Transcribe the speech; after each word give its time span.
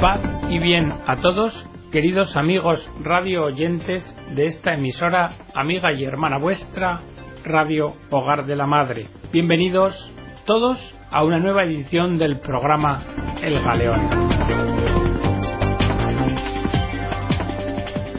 Paz 0.00 0.20
y 0.48 0.60
bien 0.60 0.94
a 1.08 1.16
todos, 1.16 1.52
queridos 1.90 2.36
amigos 2.36 2.88
radio 3.02 3.46
oyentes 3.46 4.16
de 4.36 4.46
esta 4.46 4.74
emisora, 4.74 5.32
amiga 5.54 5.92
y 5.92 6.04
hermana 6.04 6.38
vuestra, 6.38 7.00
Radio 7.44 7.94
Hogar 8.10 8.46
de 8.46 8.54
la 8.54 8.66
Madre. 8.66 9.08
Bienvenidos 9.32 10.12
todos 10.44 10.78
a 11.10 11.24
una 11.24 11.40
nueva 11.40 11.64
edición 11.64 12.16
del 12.16 12.38
programa 12.38 13.02
El 13.42 13.60
Galeón. 13.60 14.08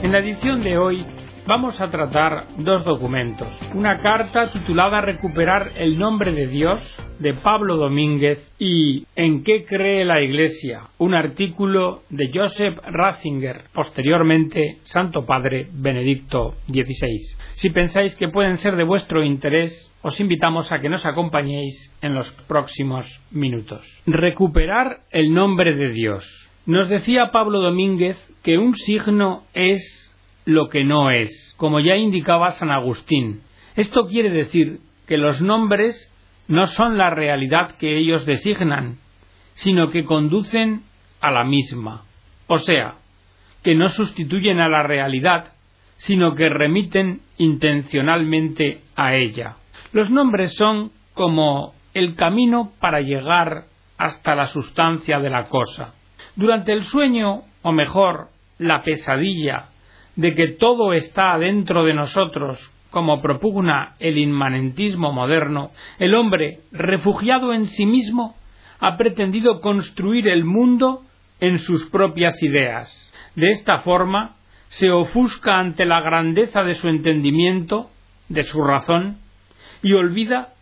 En 0.04 0.12
la 0.12 0.20
edición 0.20 0.62
de 0.62 0.78
hoy 0.78 1.06
vamos 1.48 1.80
a 1.80 1.90
tratar 1.90 2.48
dos 2.58 2.84
documentos. 2.84 3.48
Una 3.74 4.00
carta 4.00 4.52
titulada 4.52 5.00
Recuperar 5.00 5.72
el 5.78 5.98
nombre 5.98 6.34
de 6.34 6.48
Dios 6.48 6.82
de 7.20 7.34
Pablo 7.34 7.78
Domínguez 7.78 8.40
y 8.58 9.06
¿En 9.16 9.44
qué 9.44 9.66
cree 9.66 10.06
la 10.06 10.22
Iglesia? 10.22 10.84
Un 10.98 11.14
artículo 11.14 12.04
de 12.10 12.32
Joseph 12.34 12.80
Ratzinger, 12.86 13.66
posteriormente 13.74 14.78
Santo 14.84 15.26
Padre 15.26 15.68
Benedicto 15.72 16.56
XVI. 16.68 17.20
Si 17.56 17.70
pensáis 17.70 18.16
que 18.16 18.30
pueden 18.30 18.58
ser 18.58 18.76
de 18.76 18.84
vuestro 18.84 19.24
interés, 19.24 19.92
os 20.02 20.20
invitamos 20.20 20.72
a 20.72 20.80
que 20.80 20.90
nos 20.90 21.06
acompañéis 21.06 21.94
en 22.02 22.16
los 22.16 22.32
próximos 22.48 23.22
minutos. 23.32 23.86
Recuperar 24.06 25.02
el 25.12 25.34
nombre 25.34 25.76
de 25.76 25.92
Dios. 25.92 26.26
Nos 26.66 26.88
decía 26.90 27.32
Pablo 27.32 27.60
Domínguez 27.60 28.18
que 28.42 28.58
un 28.58 28.76
signo 28.76 29.44
es 29.54 30.10
lo 30.46 30.70
que 30.70 30.84
no 30.84 31.12
es, 31.12 31.54
como 31.58 31.80
ya 31.80 31.96
indicaba 31.96 32.52
San 32.52 32.72
Agustín. 32.72 33.42
Esto 33.76 34.08
quiere 34.08 34.30
decir 34.30 34.80
que 35.06 35.18
los 35.18 35.42
nombres 35.42 36.09
no 36.50 36.66
son 36.66 36.98
la 36.98 37.12
realidad 37.12 37.76
que 37.78 37.98
ellos 37.98 38.26
designan, 38.26 38.98
sino 39.54 39.92
que 39.92 40.04
conducen 40.04 40.82
a 41.22 41.30
la 41.32 41.44
misma. 41.44 42.06
O 42.48 42.58
sea, 42.58 42.96
que 43.64 43.76
no 43.76 43.88
sustituyen 43.90 44.60
a 44.60 44.68
la 44.68 44.82
realidad, 44.82 45.54
sino 45.98 46.34
que 46.34 46.50
remiten 46.50 47.22
intencionalmente 47.38 48.82
a 48.96 49.14
ella. 49.14 49.58
Los 49.92 50.10
nombres 50.10 50.56
son 50.56 50.92
como 51.14 51.76
el 51.94 52.16
camino 52.16 52.72
para 52.80 53.02
llegar 53.02 53.66
hasta 54.00 54.34
la 54.34 54.48
sustancia 54.48 55.20
de 55.20 55.30
la 55.30 55.50
cosa. 55.50 55.94
Durante 56.36 56.74
el 56.74 56.84
sueño, 56.84 57.44
o 57.62 57.72
mejor, 57.72 58.30
la 58.58 58.82
pesadilla 58.82 59.70
de 60.16 60.34
que 60.34 60.48
todo 60.48 60.94
está 60.94 61.38
dentro 61.38 61.84
de 61.84 61.94
nosotros, 61.94 62.74
como 62.92 63.22
propugna 63.22 63.96
el 64.00 64.18
inmanentismo 64.18 65.12
moderno, 65.12 65.72
el 66.00 66.16
hombre, 66.16 66.62
refugiado 66.72 67.54
en 67.54 67.68
sí 67.68 67.86
mismo, 67.86 68.36
ha 68.80 68.98
pretendido 68.98 69.62
construir 69.62 70.28
el 70.28 70.46
mundo 70.46 71.04
en 71.40 71.60
sus 71.60 71.90
propias 71.90 72.42
ideas. 72.42 73.12
De 73.36 73.50
esta 73.50 73.80
forma, 73.80 74.36
se 74.70 74.92
ofusca 74.92 75.60
ante 75.60 75.86
la 75.86 76.02
grandeza 76.02 76.64
de 76.64 76.76
su 76.76 76.88
entendimiento, 76.88 77.90
de 78.28 78.44
su 78.44 78.62
razón, 78.64 79.18
y 79.82 79.94
olvida 79.94 80.54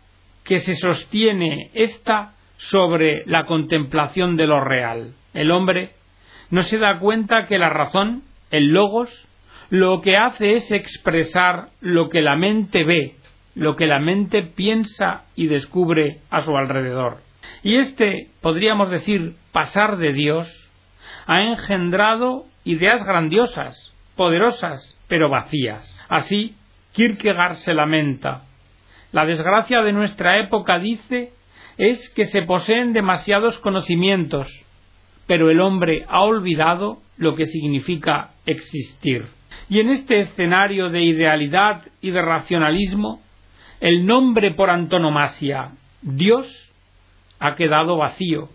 que 0.44 0.60
se 0.60 0.76
sostiene 0.76 1.70
ésta 1.74 2.32
sobre 2.56 3.22
la 3.26 3.44
contemplación 3.44 4.36
de 4.36 4.46
lo 4.46 4.64
real. 4.64 5.14
El 5.34 5.50
hombre 5.50 5.92
no 6.50 6.62
se 6.62 6.78
da 6.78 6.98
cuenta 6.98 7.46
que 7.46 7.58
la 7.58 7.68
razón, 7.68 8.22
el 8.50 8.68
logos, 8.68 9.27
lo 9.70 10.00
que 10.00 10.16
hace 10.16 10.54
es 10.54 10.72
expresar 10.72 11.68
lo 11.80 12.08
que 12.08 12.22
la 12.22 12.36
mente 12.36 12.84
ve, 12.84 13.16
lo 13.54 13.76
que 13.76 13.86
la 13.86 13.98
mente 13.98 14.42
piensa 14.42 15.24
y 15.34 15.46
descubre 15.46 16.20
a 16.30 16.42
su 16.42 16.56
alrededor. 16.56 17.18
Y 17.62 17.76
este, 17.76 18.28
podríamos 18.40 18.90
decir, 18.90 19.34
pasar 19.52 19.98
de 19.98 20.12
Dios, 20.12 20.70
ha 21.26 21.42
engendrado 21.42 22.46
ideas 22.64 23.04
grandiosas, 23.04 23.94
poderosas, 24.16 24.96
pero 25.06 25.28
vacías. 25.28 25.94
Así, 26.08 26.54
Kierkegaard 26.92 27.56
se 27.56 27.74
lamenta. 27.74 28.44
La 29.12 29.26
desgracia 29.26 29.82
de 29.82 29.92
nuestra 29.92 30.38
época, 30.38 30.78
dice, 30.78 31.32
es 31.76 32.08
que 32.10 32.26
se 32.26 32.42
poseen 32.42 32.92
demasiados 32.92 33.58
conocimientos, 33.58 34.48
pero 35.26 35.50
el 35.50 35.60
hombre 35.60 36.04
ha 36.08 36.22
olvidado 36.22 36.98
lo 37.16 37.34
que 37.34 37.46
significa 37.46 38.30
existir. 38.46 39.37
Y 39.68 39.80
en 39.80 39.90
este 39.90 40.20
escenario 40.20 40.88
de 40.88 41.02
idealidad 41.02 41.82
y 42.00 42.10
de 42.10 42.22
racionalismo, 42.22 43.20
el 43.80 44.06
nombre 44.06 44.54
por 44.54 44.70
antonomasia, 44.70 45.72
Dios, 46.02 46.46
ha 47.38 47.54
quedado 47.54 47.96
vacío 47.96 48.48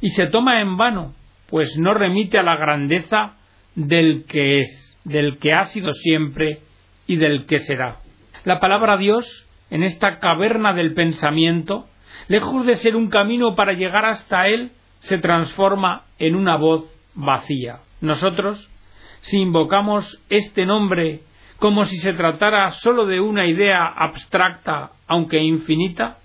y 0.00 0.08
se 0.10 0.26
toma 0.26 0.60
en 0.60 0.76
vano, 0.76 1.14
pues 1.48 1.76
no 1.78 1.94
remite 1.94 2.38
a 2.38 2.42
la 2.42 2.56
grandeza 2.56 3.36
del 3.74 4.24
que 4.24 4.60
es, 4.60 4.98
del 5.04 5.38
que 5.38 5.52
ha 5.52 5.64
sido 5.66 5.92
siempre 5.94 6.60
y 7.06 7.16
del 7.16 7.46
que 7.46 7.58
será. 7.60 7.98
La 8.44 8.60
palabra 8.60 8.96
Dios, 8.96 9.46
en 9.70 9.82
esta 9.82 10.18
caverna 10.18 10.72
del 10.72 10.94
pensamiento, 10.94 11.86
lejos 12.28 12.66
de 12.66 12.74
ser 12.74 12.96
un 12.96 13.08
camino 13.08 13.54
para 13.54 13.72
llegar 13.72 14.04
hasta 14.04 14.46
Él, 14.48 14.72
se 14.98 15.18
transforma 15.18 16.04
en 16.18 16.34
una 16.34 16.56
voz 16.56 16.84
vacía. 17.14 17.80
Nosotros, 18.00 18.68
si 19.30 19.38
invocamos 19.38 20.22
este 20.30 20.64
nombre 20.64 21.20
como 21.58 21.84
si 21.84 21.96
se 21.98 22.12
tratara 22.12 22.70
sólo 22.70 23.04
de 23.06 23.20
una 23.20 23.46
idea 23.46 23.84
abstracta, 23.86 24.92
aunque 25.06 25.42
infinita, 25.42 26.18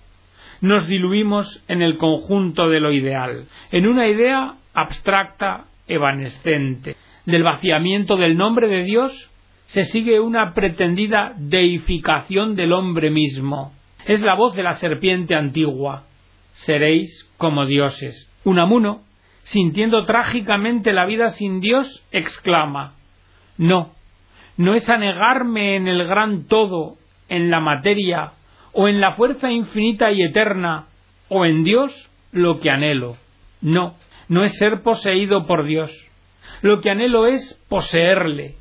nos 0.61 0.87
diluimos 0.87 1.63
en 1.67 1.81
el 1.81 1.97
conjunto 1.97 2.69
de 2.69 2.79
lo 2.79 2.91
ideal, 2.91 3.47
en 3.71 3.87
una 3.87 4.07
idea 4.07 4.55
abstracta 4.73 5.65
evanescente. 5.87 6.95
Del 7.25 7.43
vaciamiento 7.43 8.15
del 8.15 8.37
nombre 8.37 8.67
de 8.67 8.83
Dios 8.83 9.31
se 9.65 9.85
sigue 9.85 10.19
una 10.19 10.53
pretendida 10.53 11.33
deificación 11.37 12.55
del 12.55 12.71
hombre 12.71 13.09
mismo. 13.09 13.73
Es 14.05 14.21
la 14.21 14.35
voz 14.35 14.55
de 14.55 14.63
la 14.63 14.75
serpiente 14.75 15.35
antigua. 15.35 16.03
Seréis 16.53 17.29
como 17.37 17.65
dioses. 17.65 18.29
Unamuno 18.43 19.01
sintiendo 19.43 20.05
trágicamente 20.05 20.93
la 20.93 21.05
vida 21.05 21.29
sin 21.29 21.59
Dios, 21.59 22.05
exclama 22.11 22.95
No, 23.57 23.93
no 24.57 24.73
es 24.73 24.89
anegarme 24.89 25.75
en 25.75 25.87
el 25.87 26.05
gran 26.07 26.47
todo, 26.47 26.97
en 27.29 27.49
la 27.49 27.59
materia, 27.59 28.33
o 28.71 28.87
en 28.87 28.99
la 29.01 29.13
fuerza 29.13 29.51
infinita 29.51 30.11
y 30.11 30.23
eterna, 30.23 30.87
o 31.29 31.45
en 31.45 31.63
Dios 31.63 32.09
lo 32.31 32.59
que 32.59 32.69
anhelo. 32.69 33.17
No, 33.61 33.95
no 34.27 34.43
es 34.43 34.57
ser 34.57 34.81
poseído 34.81 35.45
por 35.45 35.65
Dios. 35.65 35.91
Lo 36.61 36.81
que 36.81 36.89
anhelo 36.89 37.27
es 37.27 37.59
poseerle, 37.69 38.55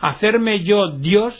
hacerme 0.00 0.62
yo 0.64 0.98
Dios 0.98 1.34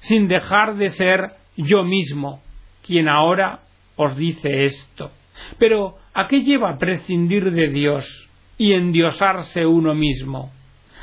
sin 0.00 0.28
dejar 0.28 0.76
de 0.76 0.90
ser 0.90 1.32
yo 1.56 1.84
mismo, 1.84 2.40
quien 2.86 3.08
ahora 3.08 3.60
os 3.96 4.16
dice 4.16 4.64
esto. 4.64 5.10
Pero, 5.58 5.96
¿a 6.14 6.26
qué 6.28 6.42
lleva 6.42 6.78
prescindir 6.78 7.50
de 7.52 7.68
Dios? 7.68 8.27
Y 8.58 8.72
endiosarse 8.74 9.64
uno 9.64 9.94
mismo. 9.94 10.52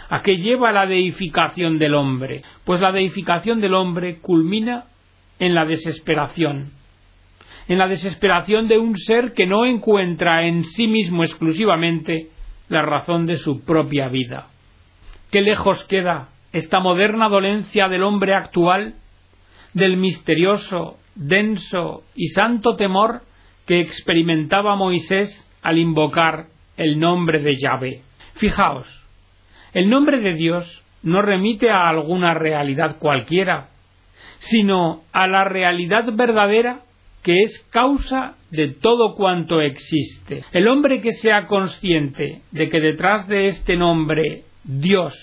¿A 0.10 0.22
qué 0.22 0.38
lleva 0.38 0.72
la 0.72 0.86
deificación 0.86 1.80
del 1.80 1.96
hombre? 1.96 2.44
Pues 2.64 2.80
la 2.82 2.92
deificación 2.92 3.60
del 3.62 3.74
hombre 3.74 4.20
culmina 4.20 4.86
en 5.40 5.56
la 5.56 5.66
desesperación, 5.66 6.72
en 7.68 7.78
la 7.80 7.88
desesperación 7.88 8.68
de 8.68 8.78
un 8.78 8.96
ser 8.96 9.34
que 9.34 9.48
no 9.48 9.66
encuentra 9.66 10.46
en 10.46 10.64
sí 10.64 10.88
mismo 10.88 11.24
exclusivamente 11.24 12.30
la 12.70 12.84
razón 12.84 13.26
de 13.26 13.38
su 13.38 13.64
propia 13.64 14.08
vida. 14.08 14.48
Qué 15.32 15.42
lejos 15.42 15.84
queda 15.86 16.30
esta 16.52 16.80
moderna 16.80 17.28
dolencia 17.28 17.90
del 17.90 18.04
hombre 18.04 18.34
actual 18.34 18.96
del 19.74 19.98
misterioso, 19.98 20.98
denso 21.16 22.04
y 22.16 22.28
santo 22.30 22.76
temor 22.76 23.24
que 23.66 23.80
experimentaba 23.80 24.76
Moisés 24.76 25.50
al 25.62 25.80
invocar 25.80 26.48
el 26.78 27.00
nombre 27.00 27.40
de 27.40 27.56
Yahvé. 27.56 28.02
Fijaos, 28.36 28.88
el 29.74 29.90
nombre 29.90 30.20
de 30.20 30.34
Dios 30.34 30.84
no 31.04 31.22
remite 31.22 31.70
a 31.70 31.88
alguna 31.88 32.34
realidad 32.34 32.98
cualquiera, 33.00 33.70
sino 34.40 35.04
a 35.12 35.28
la 35.28 35.44
realidad 35.44 36.06
verdadera 36.14 36.80
que 37.24 37.42
es 37.42 37.68
causa 37.72 38.36
de 38.52 38.68
todo 38.68 39.16
cuanto 39.16 39.62
existe. 39.62 40.44
El 40.52 40.68
hombre 40.68 41.02
que 41.02 41.12
sea 41.14 41.48
consciente 41.48 42.42
de 42.52 42.70
que 42.70 42.80
detrás 42.80 43.28
de 43.28 43.48
este 43.48 43.76
nombre 43.76 44.44
Dios 44.64 45.14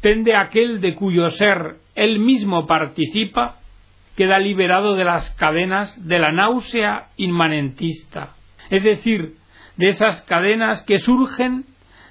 pende 0.00 0.34
aquel 0.34 0.80
de 0.80 0.94
cuyo 0.94 1.28
ser 1.30 1.76
él 1.94 2.20
mismo 2.20 2.66
participa, 2.66 3.56
queda 4.16 4.38
liberado 4.38 4.94
de 4.96 5.04
las 5.04 5.30
cadenas 5.36 6.06
de 6.06 6.18
la 6.18 6.32
náusea 6.32 7.08
inmanentista, 7.16 8.34
es 8.70 8.82
decir, 8.82 9.34
de 9.78 9.88
esas 9.88 10.20
cadenas 10.22 10.82
que 10.82 10.98
surgen 10.98 11.64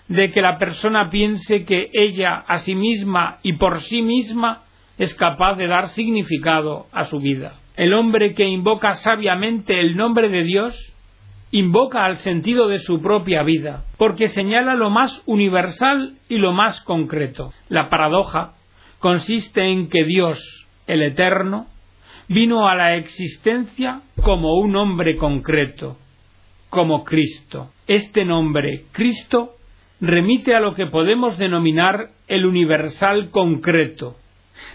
de 0.08 0.32
que 0.32 0.42
la 0.42 0.58
persona 0.58 1.10
piense 1.10 1.66
que 1.66 1.90
ella 1.94 2.44
a 2.48 2.60
sí 2.60 2.76
misma 2.76 3.38
y 3.44 3.54
por 3.54 3.82
sí 3.82 4.02
misma 4.02 4.64
es 4.98 5.14
capaz 5.14 5.56
de 5.56 5.68
dar 5.68 5.90
significado 5.90 6.88
a 6.92 7.06
su 7.06 7.20
vida. 7.20 7.60
El 7.76 7.94
hombre 7.94 8.34
que 8.34 8.46
invoca 8.46 8.96
sabiamente 8.96 9.80
el 9.80 9.96
nombre 9.96 10.30
de 10.30 10.44
Dios 10.44 10.94
invoca 11.52 12.06
al 12.06 12.18
sentido 12.18 12.68
de 12.68 12.80
su 12.80 13.02
propia 13.02 13.44
vida, 13.44 13.84
porque 13.98 14.30
señala 14.30 14.76
lo 14.76 14.90
más 14.90 15.22
universal 15.26 16.16
y 16.28 16.38
lo 16.38 16.52
más 16.54 16.82
concreto. 16.82 17.54
La 17.70 17.90
paradoja 17.90 18.54
consiste 19.00 19.64
en 19.66 19.90
que 19.90 20.04
Dios, 20.06 20.68
el 20.88 21.04
Eterno, 21.04 21.68
vino 22.28 22.68
a 22.68 22.76
la 22.76 22.96
existencia 22.96 24.02
como 24.24 24.56
un 24.56 24.76
hombre 24.76 25.16
concreto, 25.16 25.98
como 26.78 27.04
Cristo. 27.04 27.72
Este 27.88 28.24
nombre, 28.24 28.84
Cristo, 28.92 29.56
remite 30.00 30.54
a 30.54 30.60
lo 30.60 30.76
que 30.76 30.86
podemos 30.86 31.36
denominar 31.40 32.10
el 32.28 32.46
universal 32.46 33.32
concreto, 33.32 34.18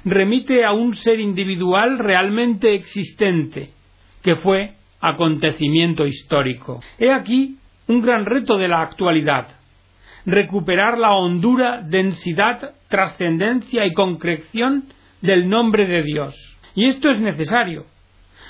remite 0.04 0.64
a 0.64 0.72
un 0.72 0.96
ser 0.96 1.20
individual 1.20 2.00
realmente 2.00 2.74
existente, 2.74 3.70
que 4.20 4.34
fue 4.34 4.72
acontecimiento 5.00 6.04
histórico. 6.04 6.80
He 6.98 7.12
aquí 7.12 7.58
un 7.86 8.02
gran 8.02 8.26
reto 8.26 8.58
de 8.58 8.66
la 8.66 8.82
actualidad, 8.82 9.46
recuperar 10.26 10.98
la 10.98 11.12
hondura, 11.14 11.82
densidad, 11.82 12.74
trascendencia 12.88 13.86
y 13.86 13.92
concreción 13.92 14.86
del 15.20 15.48
nombre 15.48 15.86
de 15.86 16.02
Dios. 16.02 16.34
Y 16.74 16.86
esto 16.86 17.12
es 17.12 17.20
necesario, 17.20 17.86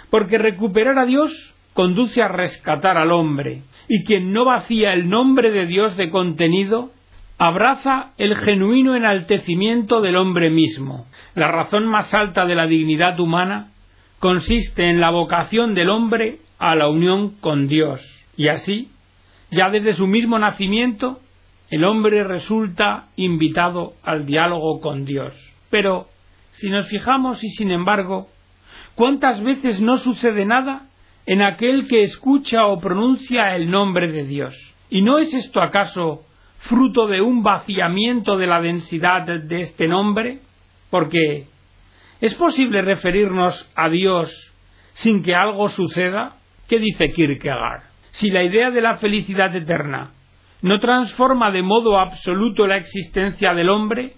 porque 0.08 0.38
recuperar 0.38 0.98
a 0.98 1.04
Dios 1.04 1.51
conduce 1.74 2.22
a 2.22 2.28
rescatar 2.28 2.96
al 2.96 3.12
hombre, 3.12 3.62
y 3.88 4.04
quien 4.04 4.32
no 4.32 4.44
vacía 4.44 4.92
el 4.92 5.08
nombre 5.08 5.50
de 5.50 5.66
Dios 5.66 5.96
de 5.96 6.10
contenido, 6.10 6.90
abraza 7.38 8.12
el 8.18 8.36
genuino 8.36 8.94
enaltecimiento 8.94 10.00
del 10.00 10.16
hombre 10.16 10.50
mismo. 10.50 11.06
La 11.34 11.48
razón 11.48 11.86
más 11.86 12.14
alta 12.14 12.44
de 12.46 12.54
la 12.54 12.66
dignidad 12.66 13.18
humana 13.18 13.72
consiste 14.18 14.88
en 14.88 15.00
la 15.00 15.10
vocación 15.10 15.74
del 15.74 15.90
hombre 15.90 16.38
a 16.58 16.76
la 16.76 16.88
unión 16.88 17.30
con 17.40 17.66
Dios. 17.66 18.00
Y 18.36 18.48
así, 18.48 18.90
ya 19.50 19.70
desde 19.70 19.94
su 19.94 20.06
mismo 20.06 20.38
nacimiento, 20.38 21.20
el 21.70 21.84
hombre 21.84 22.22
resulta 22.22 23.08
invitado 23.16 23.94
al 24.04 24.26
diálogo 24.26 24.80
con 24.80 25.04
Dios. 25.04 25.34
Pero, 25.70 26.06
si 26.52 26.70
nos 26.70 26.86
fijamos 26.88 27.42
y 27.42 27.48
sin 27.48 27.70
embargo, 27.70 28.28
¿cuántas 28.94 29.42
veces 29.42 29.80
no 29.80 29.96
sucede 29.96 30.44
nada 30.44 30.86
en 31.26 31.42
aquel 31.42 31.88
que 31.88 32.02
escucha 32.02 32.66
o 32.66 32.80
pronuncia 32.80 33.54
el 33.54 33.70
nombre 33.70 34.10
de 34.10 34.24
Dios? 34.24 34.54
¿Y 34.90 35.02
no 35.02 35.18
es 35.18 35.32
esto 35.34 35.60
acaso 35.60 36.24
fruto 36.58 37.06
de 37.06 37.20
un 37.20 37.42
vaciamiento 37.42 38.36
de 38.36 38.46
la 38.46 38.60
densidad 38.60 39.22
de 39.22 39.60
este 39.60 39.88
nombre? 39.88 40.40
Porque 40.90 41.46
¿es 42.20 42.34
posible 42.34 42.82
referirnos 42.82 43.70
a 43.74 43.88
Dios 43.88 44.52
sin 44.92 45.22
que 45.22 45.34
algo 45.34 45.68
suceda? 45.68 46.36
¿Qué 46.68 46.78
dice 46.78 47.10
Kierkegaard? 47.10 47.84
Si 48.10 48.30
la 48.30 48.42
idea 48.44 48.70
de 48.70 48.80
la 48.80 48.96
felicidad 48.96 49.54
eterna 49.56 50.12
no 50.60 50.78
transforma 50.78 51.50
de 51.50 51.62
modo 51.62 51.98
absoluto 51.98 52.66
la 52.66 52.76
existencia 52.76 53.54
del 53.54 53.70
hombre, 53.70 54.14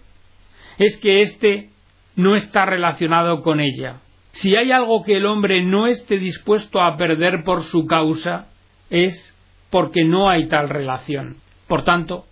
es 0.78 0.96
que 0.98 1.20
éste 1.20 1.70
no 2.16 2.34
está 2.34 2.66
relacionado 2.66 3.40
con 3.42 3.60
ella. 3.60 4.00
Si 4.34 4.56
hay 4.56 4.72
algo 4.72 5.04
que 5.04 5.16
el 5.16 5.26
hombre 5.26 5.62
no 5.62 5.86
esté 5.86 6.18
dispuesto 6.18 6.82
a 6.82 6.96
perder 6.96 7.44
por 7.44 7.62
su 7.62 7.86
causa, 7.86 8.48
es 8.90 9.32
porque 9.70 10.04
no 10.04 10.28
hay 10.28 10.48
tal 10.48 10.68
relación. 10.68 11.36
Por 11.68 11.84
tanto, 11.84 12.26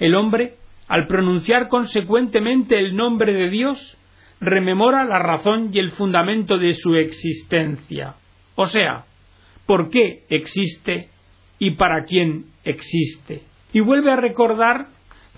el 0.00 0.16
hombre, 0.16 0.56
al 0.88 1.06
pronunciar 1.06 1.68
consecuentemente 1.68 2.76
el 2.78 2.96
nombre 2.96 3.34
de 3.34 3.50
Dios, 3.50 3.96
rememora 4.40 5.04
la 5.04 5.20
razón 5.20 5.70
y 5.72 5.78
el 5.78 5.92
fundamento 5.92 6.58
de 6.58 6.74
su 6.74 6.96
existencia. 6.96 8.16
O 8.56 8.66
sea, 8.66 9.04
por 9.64 9.90
qué 9.90 10.24
existe 10.30 11.08
y 11.60 11.76
para 11.76 12.04
quién 12.04 12.46
existe. 12.64 13.42
Y 13.72 13.78
vuelve 13.78 14.10
a 14.10 14.16
recordar 14.16 14.88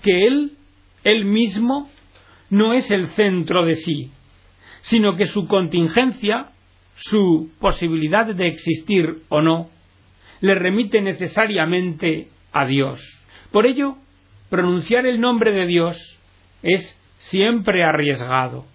que 0.01 0.25
Él, 0.25 0.53
Él 1.03 1.25
mismo, 1.25 1.91
no 2.49 2.73
es 2.73 2.89
el 2.89 3.07
centro 3.09 3.65
de 3.65 3.73
sí, 3.73 4.11
sino 4.81 5.15
que 5.15 5.25
su 5.25 5.47
contingencia, 5.47 6.51
su 6.95 7.51
posibilidad 7.59 8.25
de 8.25 8.47
existir 8.47 9.23
o 9.29 9.41
no, 9.41 9.69
le 10.41 10.55
remite 10.55 11.01
necesariamente 11.01 12.29
a 12.51 12.65
Dios. 12.65 12.99
Por 13.51 13.65
ello, 13.65 13.95
pronunciar 14.49 15.05
el 15.05 15.21
nombre 15.21 15.51
de 15.51 15.65
Dios 15.65 16.19
es 16.63 16.97
siempre 17.17 17.83
arriesgado. 17.83 18.65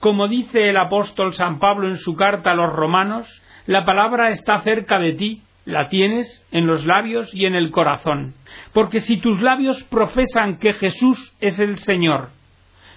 Como 0.00 0.28
dice 0.28 0.68
el 0.68 0.76
apóstol 0.76 1.34
San 1.34 1.58
Pablo 1.58 1.88
en 1.88 1.96
su 1.96 2.14
carta 2.14 2.52
a 2.52 2.54
los 2.54 2.72
romanos, 2.72 3.26
la 3.66 3.84
palabra 3.84 4.30
está 4.30 4.60
cerca 4.60 4.98
de 4.98 5.14
ti, 5.14 5.42
la 5.64 5.88
tienes 5.88 6.46
en 6.52 6.66
los 6.66 6.86
labios 6.86 7.34
y 7.34 7.46
en 7.46 7.56
el 7.56 7.70
corazón. 7.70 8.34
Porque 8.72 9.00
si 9.00 9.16
tus 9.16 9.42
labios 9.42 9.82
profesan 9.84 10.58
que 10.58 10.74
Jesús 10.74 11.34
es 11.40 11.58
el 11.58 11.78
Señor 11.78 12.35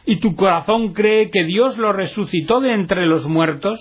y 0.06 0.20
tu 0.20 0.36
corazón 0.36 0.94
cree 0.94 1.30
que 1.30 1.44
Dios 1.46 1.78
lo 1.78 1.94
resucitó 1.94 2.60
de 2.60 2.74
entre 2.74 3.06
los 3.06 3.28
muertos, 3.28 3.80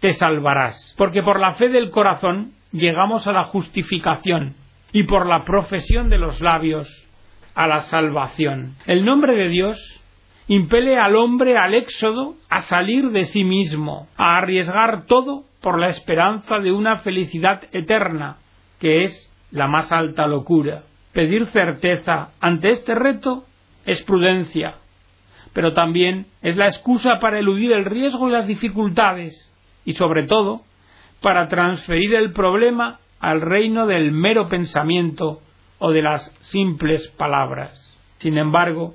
te 0.00 0.14
salvarás. 0.14 0.94
Porque 0.96 1.22
por 1.22 1.38
la 1.38 1.54
fe 1.54 1.68
del 1.68 1.90
corazón 1.90 2.52
llegamos 2.72 3.26
a 3.26 3.32
la 3.32 3.44
justificación 3.44 4.54
y 4.92 5.04
por 5.04 5.26
la 5.26 5.44
profesión 5.44 6.08
de 6.08 6.18
los 6.18 6.40
labios 6.40 6.88
a 7.54 7.66
la 7.66 7.82
salvación. 7.82 8.76
El 8.86 9.04
nombre 9.04 9.36
de 9.36 9.48
Dios 9.48 10.00
impele 10.48 10.98
al 10.98 11.14
hombre 11.14 11.56
al 11.56 11.74
éxodo, 11.74 12.34
a 12.48 12.62
salir 12.62 13.10
de 13.10 13.24
sí 13.26 13.44
mismo, 13.44 14.08
a 14.16 14.36
arriesgar 14.36 15.06
todo 15.06 15.44
por 15.60 15.78
la 15.78 15.88
esperanza 15.88 16.58
de 16.58 16.72
una 16.72 16.98
felicidad 16.98 17.62
eterna, 17.72 18.38
que 18.80 19.02
es 19.02 19.30
la 19.52 19.68
más 19.68 19.92
alta 19.92 20.26
locura. 20.26 20.82
Pedir 21.12 21.46
certeza 21.48 22.30
ante 22.40 22.70
este 22.70 22.94
reto 22.94 23.44
es 23.84 24.02
prudencia, 24.02 24.76
pero 25.52 25.72
también 25.72 26.26
es 26.42 26.56
la 26.56 26.66
excusa 26.66 27.18
para 27.20 27.38
eludir 27.38 27.72
el 27.72 27.84
riesgo 27.84 28.28
y 28.28 28.32
las 28.32 28.46
dificultades, 28.46 29.52
y 29.84 29.94
sobre 29.94 30.24
todo, 30.24 30.62
para 31.20 31.48
transferir 31.48 32.14
el 32.14 32.32
problema 32.32 33.00
al 33.18 33.40
reino 33.40 33.86
del 33.86 34.12
mero 34.12 34.48
pensamiento 34.48 35.40
o 35.78 35.92
de 35.92 36.02
las 36.02 36.30
simples 36.40 37.08
palabras. 37.16 37.98
Sin 38.18 38.38
embargo, 38.38 38.94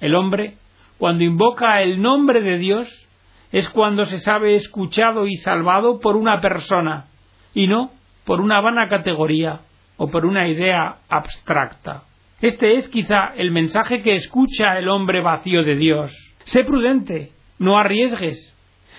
el 0.00 0.14
hombre 0.14 0.56
cuando 0.98 1.24
invoca 1.24 1.82
el 1.82 2.00
nombre 2.00 2.42
de 2.42 2.58
Dios 2.58 3.08
es 3.50 3.68
cuando 3.70 4.04
se 4.04 4.18
sabe 4.18 4.54
escuchado 4.54 5.26
y 5.26 5.36
salvado 5.36 5.98
por 6.00 6.16
una 6.16 6.40
persona 6.40 7.06
y 7.54 7.66
no 7.66 7.90
por 8.24 8.40
una 8.40 8.60
vana 8.60 8.88
categoría 8.88 9.62
o 9.96 10.08
por 10.08 10.24
una 10.24 10.48
idea 10.48 10.98
abstracta. 11.08 12.04
Este 12.42 12.74
es 12.74 12.88
quizá 12.88 13.32
el 13.36 13.52
mensaje 13.52 14.02
que 14.02 14.16
escucha 14.16 14.76
el 14.76 14.88
hombre 14.88 15.22
vacío 15.22 15.62
de 15.62 15.76
Dios. 15.76 16.12
Sé 16.44 16.64
prudente, 16.64 17.30
no 17.60 17.78
arriesgues. 17.78 18.54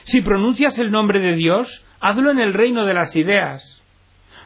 Si 0.05 0.21
pronuncias 0.21 0.79
el 0.79 0.91
nombre 0.91 1.19
de 1.19 1.35
Dios, 1.35 1.85
hazlo 1.99 2.31
en 2.31 2.39
el 2.39 2.53
reino 2.53 2.85
de 2.85 2.93
las 2.93 3.13
ideas. 3.17 3.83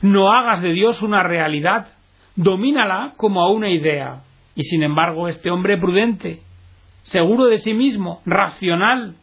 No 0.02 0.34
hagas 0.34 0.64
de 0.64 0.74
Dios 0.74 1.04
una 1.04 1.22
realidad, 1.22 1.94
domínala 2.36 3.14
como 3.18 3.42
a 3.42 3.52
una 3.52 3.70
idea. 3.70 4.24
Y 4.56 4.64
sin 4.64 4.82
embargo, 4.82 5.28
este 5.28 5.52
hombre 5.52 5.78
prudente 5.78 6.42
seguro 7.04 7.46
de 7.46 7.60
sí 7.60 7.76
mismo, 7.76 8.22
racional, 8.26 9.16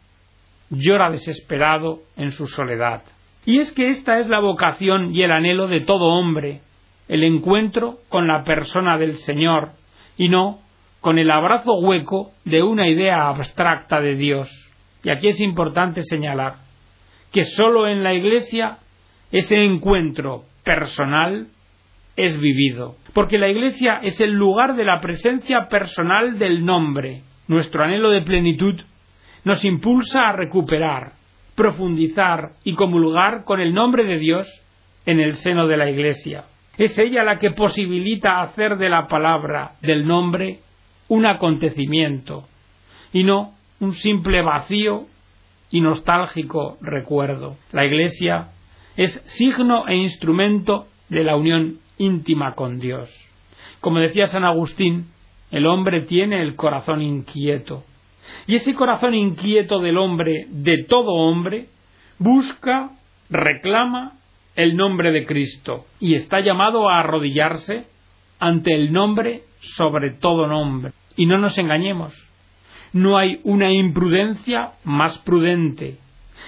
llora 0.70 1.10
desesperado 1.10 2.02
en 2.16 2.30
su 2.30 2.46
soledad. 2.46 3.02
Y 3.44 3.58
es 3.58 3.72
que 3.72 3.88
esta 3.88 4.20
es 4.20 4.28
la 4.28 4.38
vocación 4.38 5.14
y 5.14 5.22
el 5.22 5.32
anhelo 5.32 5.66
de 5.66 5.80
todo 5.80 6.14
hombre, 6.14 6.60
el 7.08 7.24
encuentro 7.24 7.98
con 8.08 8.26
la 8.26 8.44
persona 8.44 8.98
del 8.98 9.16
Señor, 9.18 9.72
y 10.16 10.28
no 10.28 10.60
con 11.00 11.18
el 11.18 11.30
abrazo 11.30 11.74
hueco 11.80 12.32
de 12.44 12.62
una 12.62 12.88
idea 12.88 13.28
abstracta 13.28 14.00
de 14.00 14.14
Dios. 14.14 14.48
Y 15.02 15.10
aquí 15.10 15.28
es 15.28 15.40
importante 15.40 16.02
señalar 16.02 16.56
que 17.30 17.42
sólo 17.42 17.86
en 17.88 18.02
la 18.02 18.14
Iglesia 18.14 18.78
ese 19.30 19.62
encuentro 19.64 20.44
personal 20.64 21.48
es 22.16 22.40
vivido, 22.40 22.94
porque 23.12 23.38
la 23.38 23.48
Iglesia 23.48 24.00
es 24.02 24.20
el 24.20 24.30
lugar 24.30 24.76
de 24.76 24.84
la 24.84 25.00
presencia 25.00 25.68
personal 25.68 26.38
del 26.38 26.64
nombre, 26.64 27.22
nuestro 27.48 27.84
anhelo 27.84 28.10
de 28.10 28.22
plenitud 28.22 28.80
nos 29.44 29.64
impulsa 29.64 30.28
a 30.28 30.32
recuperar, 30.32 31.12
profundizar 31.54 32.52
y 32.64 32.74
comulgar 32.74 33.44
con 33.44 33.60
el 33.60 33.74
nombre 33.74 34.04
de 34.04 34.18
Dios 34.18 34.48
en 35.06 35.20
el 35.20 35.34
seno 35.34 35.66
de 35.66 35.76
la 35.76 35.90
Iglesia. 35.90 36.44
Es 36.76 36.98
ella 36.98 37.22
la 37.22 37.38
que 37.38 37.52
posibilita 37.52 38.42
hacer 38.42 38.76
de 38.76 38.88
la 38.88 39.06
palabra, 39.06 39.76
del 39.80 40.06
nombre, 40.06 40.60
un 41.08 41.26
acontecimiento 41.26 42.48
y 43.12 43.22
no 43.24 43.54
un 43.80 43.94
simple 43.94 44.42
vacío 44.42 45.06
y 45.70 45.80
nostálgico 45.80 46.78
recuerdo. 46.80 47.56
La 47.72 47.84
Iglesia 47.84 48.48
es 48.96 49.12
signo 49.26 49.86
e 49.86 49.96
instrumento 49.96 50.86
de 51.08 51.24
la 51.24 51.36
unión 51.36 51.78
íntima 51.98 52.54
con 52.54 52.80
Dios. 52.80 53.10
Como 53.80 53.98
decía 53.98 54.26
San 54.26 54.44
Agustín, 54.44 55.08
el 55.50 55.66
hombre 55.66 56.00
tiene 56.00 56.42
el 56.42 56.56
corazón 56.56 57.02
inquieto. 57.02 57.84
Y 58.46 58.56
ese 58.56 58.74
corazón 58.74 59.14
inquieto 59.14 59.78
del 59.78 59.98
hombre, 59.98 60.46
de 60.48 60.84
todo 60.84 61.12
hombre, 61.12 61.66
busca, 62.18 62.90
reclama 63.30 64.14
el 64.56 64.76
nombre 64.76 65.12
de 65.12 65.26
Cristo 65.26 65.86
y 66.00 66.14
está 66.14 66.40
llamado 66.40 66.88
a 66.88 67.00
arrodillarse 67.00 67.86
ante 68.38 68.74
el 68.74 68.92
nombre 68.92 69.42
sobre 69.60 70.10
todo 70.10 70.46
nombre. 70.46 70.92
Y 71.16 71.26
no 71.26 71.38
nos 71.38 71.56
engañemos, 71.58 72.12
no 72.92 73.18
hay 73.18 73.40
una 73.44 73.72
imprudencia 73.72 74.72
más 74.84 75.18
prudente, 75.18 75.98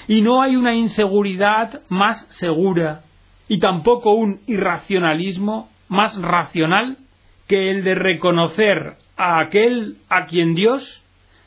y 0.09 0.21
no 0.21 0.43
hay 0.43 0.57
una 0.57 0.75
inseguridad 0.75 1.83
más 1.89 2.27
segura, 2.31 3.03
y 3.49 3.59
tampoco 3.59 4.13
un 4.13 4.41
irracionalismo 4.47 5.71
más 5.89 6.21
racional 6.21 6.99
que 7.47 7.71
el 7.71 7.85
de 7.85 7.95
reconocer 7.95 8.97
a 9.17 9.41
aquel 9.41 9.99
a 10.09 10.27
quien 10.27 10.55
Dios 10.55 11.03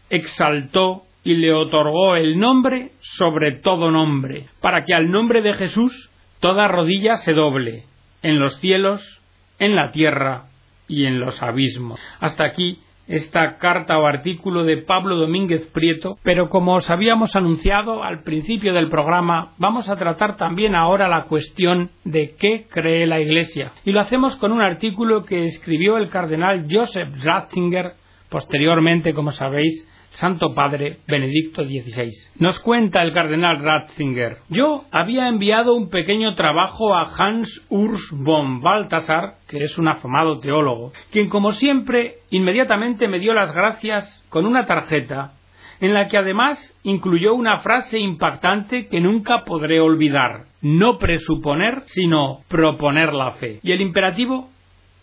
exaltó 0.09 1.03
y 1.23 1.35
le 1.35 1.53
otorgó 1.53 2.15
el 2.15 2.39
nombre 2.39 2.91
sobre 3.01 3.51
todo 3.51 3.91
nombre, 3.91 4.45
para 4.61 4.85
que 4.85 4.93
al 4.93 5.11
nombre 5.11 5.41
de 5.41 5.53
Jesús 5.55 6.09
toda 6.39 6.67
rodilla 6.67 7.15
se 7.15 7.33
doble, 7.33 7.85
en 8.21 8.39
los 8.39 8.59
cielos, 8.59 9.21
en 9.59 9.75
la 9.75 9.91
tierra 9.91 10.45
y 10.87 11.05
en 11.05 11.19
los 11.19 11.41
abismos. 11.41 11.99
Hasta 12.19 12.45
aquí 12.45 12.79
esta 13.09 13.57
carta 13.57 13.97
o 13.97 14.05
artículo 14.05 14.63
de 14.63 14.77
Pablo 14.77 15.15
Domínguez 15.15 15.67
Prieto, 15.73 16.17
pero 16.23 16.49
como 16.49 16.75
os 16.75 16.89
habíamos 16.91 17.35
anunciado 17.35 18.03
al 18.03 18.21
principio 18.21 18.71
del 18.71 18.89
programa, 18.89 19.53
vamos 19.57 19.89
a 19.89 19.95
tratar 19.95 20.37
también 20.37 20.75
ahora 20.75 21.07
la 21.07 21.23
cuestión 21.23 21.89
de 22.03 22.35
qué 22.39 22.67
cree 22.69 23.07
la 23.07 23.19
Iglesia. 23.19 23.71
Y 23.83 23.93
lo 23.93 24.01
hacemos 24.01 24.35
con 24.37 24.51
un 24.51 24.61
artículo 24.61 25.25
que 25.25 25.45
escribió 25.45 25.97
el 25.97 26.09
cardenal 26.09 26.67
Joseph 26.69 27.09
Ratzinger, 27.23 27.93
posteriormente, 28.29 29.15
como 29.15 29.31
sabéis, 29.31 29.87
Santo 30.11 30.53
Padre 30.53 30.97
Benedicto 31.07 31.63
XVI. 31.63 32.11
Nos 32.39 32.59
cuenta 32.59 33.01
el 33.01 33.13
cardenal 33.13 33.59
Ratzinger. 33.59 34.37
Yo 34.49 34.85
había 34.91 35.27
enviado 35.27 35.75
un 35.75 35.89
pequeño 35.89 36.35
trabajo 36.35 36.95
a 36.95 37.09
Hans 37.17 37.65
Urs 37.69 38.09
von 38.11 38.61
Balthasar, 38.61 39.35
que 39.47 39.63
es 39.63 39.77
un 39.77 39.87
afamado 39.87 40.39
teólogo, 40.39 40.91
quien 41.11 41.29
como 41.29 41.51
siempre 41.53 42.17
inmediatamente 42.29 43.07
me 43.07 43.19
dio 43.19 43.33
las 43.33 43.53
gracias 43.53 44.23
con 44.29 44.45
una 44.45 44.65
tarjeta 44.65 45.33
en 45.79 45.93
la 45.93 46.07
que 46.07 46.17
además 46.17 46.77
incluyó 46.83 47.33
una 47.33 47.59
frase 47.59 47.99
impactante 47.99 48.87
que 48.87 48.99
nunca 48.99 49.43
podré 49.45 49.79
olvidar. 49.79 50.45
No 50.61 50.97
presuponer, 50.97 51.83
sino 51.85 52.41
proponer 52.49 53.13
la 53.13 53.31
fe. 53.33 53.59
Y 53.63 53.71
el 53.71 53.81
imperativo 53.81 54.49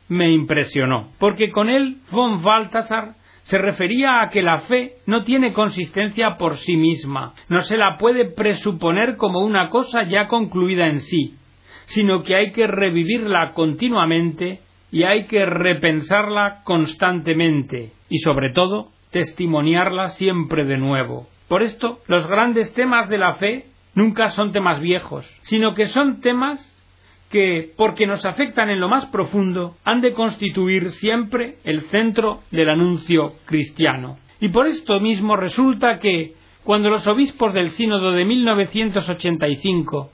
me 0.08 0.30
impresionó, 0.30 1.08
porque 1.18 1.50
con 1.50 1.68
él 1.68 1.98
von 2.10 2.42
Balthasar 2.42 3.14
se 3.46 3.58
refería 3.58 4.22
a 4.22 4.30
que 4.30 4.42
la 4.42 4.58
fe 4.62 4.96
no 5.06 5.22
tiene 5.22 5.52
consistencia 5.52 6.36
por 6.36 6.56
sí 6.56 6.76
misma, 6.76 7.32
no 7.48 7.60
se 7.60 7.76
la 7.76 7.96
puede 7.96 8.24
presuponer 8.24 9.16
como 9.16 9.38
una 9.38 9.68
cosa 9.68 10.02
ya 10.02 10.26
concluida 10.26 10.88
en 10.88 10.98
sí, 10.98 11.36
sino 11.84 12.24
que 12.24 12.34
hay 12.34 12.50
que 12.50 12.66
revivirla 12.66 13.52
continuamente 13.52 14.62
y 14.90 15.04
hay 15.04 15.26
que 15.26 15.46
repensarla 15.46 16.62
constantemente 16.64 17.92
y 18.08 18.18
sobre 18.18 18.52
todo 18.52 18.88
testimoniarla 19.12 20.08
siempre 20.08 20.64
de 20.64 20.78
nuevo. 20.78 21.28
Por 21.46 21.62
esto, 21.62 22.00
los 22.08 22.26
grandes 22.26 22.74
temas 22.74 23.08
de 23.08 23.18
la 23.18 23.34
fe 23.34 23.66
nunca 23.94 24.30
son 24.30 24.50
temas 24.50 24.80
viejos, 24.80 25.24
sino 25.42 25.74
que 25.74 25.86
son 25.86 26.20
temas 26.20 26.75
que, 27.30 27.73
porque 27.76 28.06
nos 28.06 28.25
afectan 28.25 28.71
en 28.71 28.80
lo 28.80 28.88
más 28.88 29.06
profundo, 29.06 29.76
han 29.85 30.00
de 30.00 30.12
constituir 30.12 30.90
siempre 30.90 31.56
el 31.64 31.83
centro 31.83 32.40
del 32.50 32.68
anuncio 32.68 33.35
cristiano. 33.47 34.18
Y 34.40 34.49
por 34.49 34.66
esto 34.66 35.00
mismo 35.00 35.37
resulta 35.37 35.99
que, 35.99 36.35
cuando 36.64 36.90
los 36.90 37.06
obispos 37.06 37.54
del 37.54 37.71
Sínodo 37.71 38.12
de 38.12 38.25
1985 38.25 40.11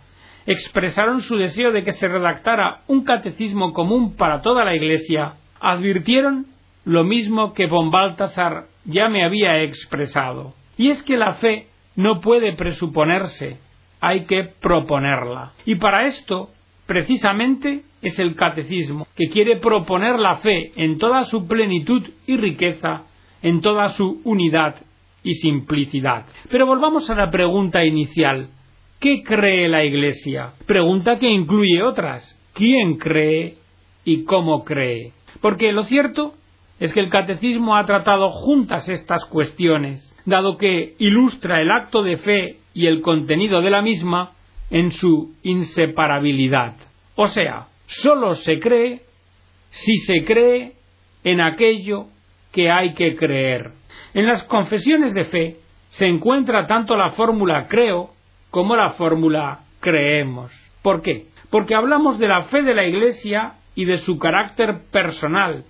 expresaron 0.47 1.21
su 1.21 1.37
deseo 1.37 1.73
de 1.73 1.85
que 1.85 1.93
se 1.93 2.09
redactara 2.09 2.81
un 2.89 3.05
catecismo 3.05 3.73
común 3.73 4.17
para 4.17 4.43
toda 4.43 4.65
la 4.65 4.75
Iglesia, 4.75 5.35
advirtieron 5.61 6.47
lo 6.85 7.05
mismo 7.05 7.55
que 7.55 7.67
von 7.67 7.91
Baltasar 7.91 8.67
ya 8.85 9.09
me 9.09 9.25
había 9.25 9.63
expresado. 9.63 10.55
Y 10.77 10.91
es 10.91 11.03
que 11.03 11.17
la 11.17 11.35
fe 11.35 11.69
no 11.95 12.21
puede 12.21 12.55
presuponerse, 12.55 13.59
hay 14.01 14.25
que 14.25 14.45
proponerla. 14.61 15.53
Y 15.65 15.77
para 15.77 16.07
esto 16.07 16.51
precisamente 16.87 17.83
es 18.01 18.19
el 18.19 18.35
catecismo, 18.35 19.07
que 19.17 19.29
quiere 19.29 19.57
proponer 19.57 20.19
la 20.19 20.37
fe 20.37 20.73
en 20.77 20.99
toda 20.99 21.25
su 21.25 21.47
plenitud 21.47 22.03
y 22.27 22.37
riqueza, 22.37 23.05
en 23.43 23.61
toda 23.61 23.91
su 23.91 24.21
unidad 24.25 24.77
y 25.23 25.35
simplicidad. 25.35 26.27
Pero 26.51 26.67
volvamos 26.67 27.09
a 27.11 27.15
la 27.15 27.31
pregunta 27.31 27.85
inicial. 27.85 28.49
¿Qué 28.99 29.23
cree 29.23 29.69
la 29.69 29.85
Iglesia? 29.85 30.53
Pregunta 30.67 31.19
que 31.19 31.31
incluye 31.31 31.83
otras. 31.83 32.39
¿Quién 32.55 32.99
cree 32.99 33.57
y 34.05 34.25
cómo 34.25 34.65
cree? 34.65 35.13
Porque 35.41 35.73
lo 35.73 35.85
cierto 35.85 36.35
es 36.79 36.93
que 36.93 37.01
el 37.01 37.11
catecismo 37.11 37.77
ha 37.77 37.87
tratado 37.87 38.31
juntas 38.31 38.89
estas 38.89 39.25
cuestiones, 39.27 40.09
dado 40.25 40.57
que 40.57 40.95
ilustra 40.99 41.61
el 41.63 41.71
acto 41.71 42.03
de 42.03 42.17
fe 42.19 42.57
y 42.75 42.87
el 42.87 43.01
contenido 43.01 43.61
de 43.61 43.71
la 43.71 43.83
misma 43.83 44.33
en 44.73 44.91
su 44.91 45.35
inseparabilidad. 45.43 46.75
O 47.15 47.29
sea, 47.29 47.69
sólo 47.87 48.35
se 48.35 48.59
cree 48.59 49.03
si 49.71 49.97
se 49.99 50.25
cree 50.25 50.73
en 51.25 51.41
aquello 51.41 52.07
que 52.51 52.71
hay 52.71 52.95
que 52.95 53.15
creer. 53.15 53.73
En 54.15 54.27
las 54.27 54.43
confesiones 54.45 55.15
de 55.15 55.27
fe 55.27 55.57
se 55.91 56.07
encuentra 56.07 56.67
tanto 56.67 56.97
la 56.97 57.13
fórmula 57.13 57.67
creo 57.69 58.11
como 58.51 58.75
la 58.75 58.93
fórmula 58.93 59.61
creemos. 59.81 60.51
¿Por 60.83 61.03
qué? 61.03 61.27
Porque 61.51 61.75
hablamos 61.75 62.19
de 62.19 62.29
la 62.29 62.45
fe 62.45 62.63
de 62.63 62.75
la 62.75 62.87
Iglesia 62.87 63.55
y 63.75 63.85
de 63.85 63.99
su 63.99 64.19
carácter 64.19 64.85
personal, 64.91 65.65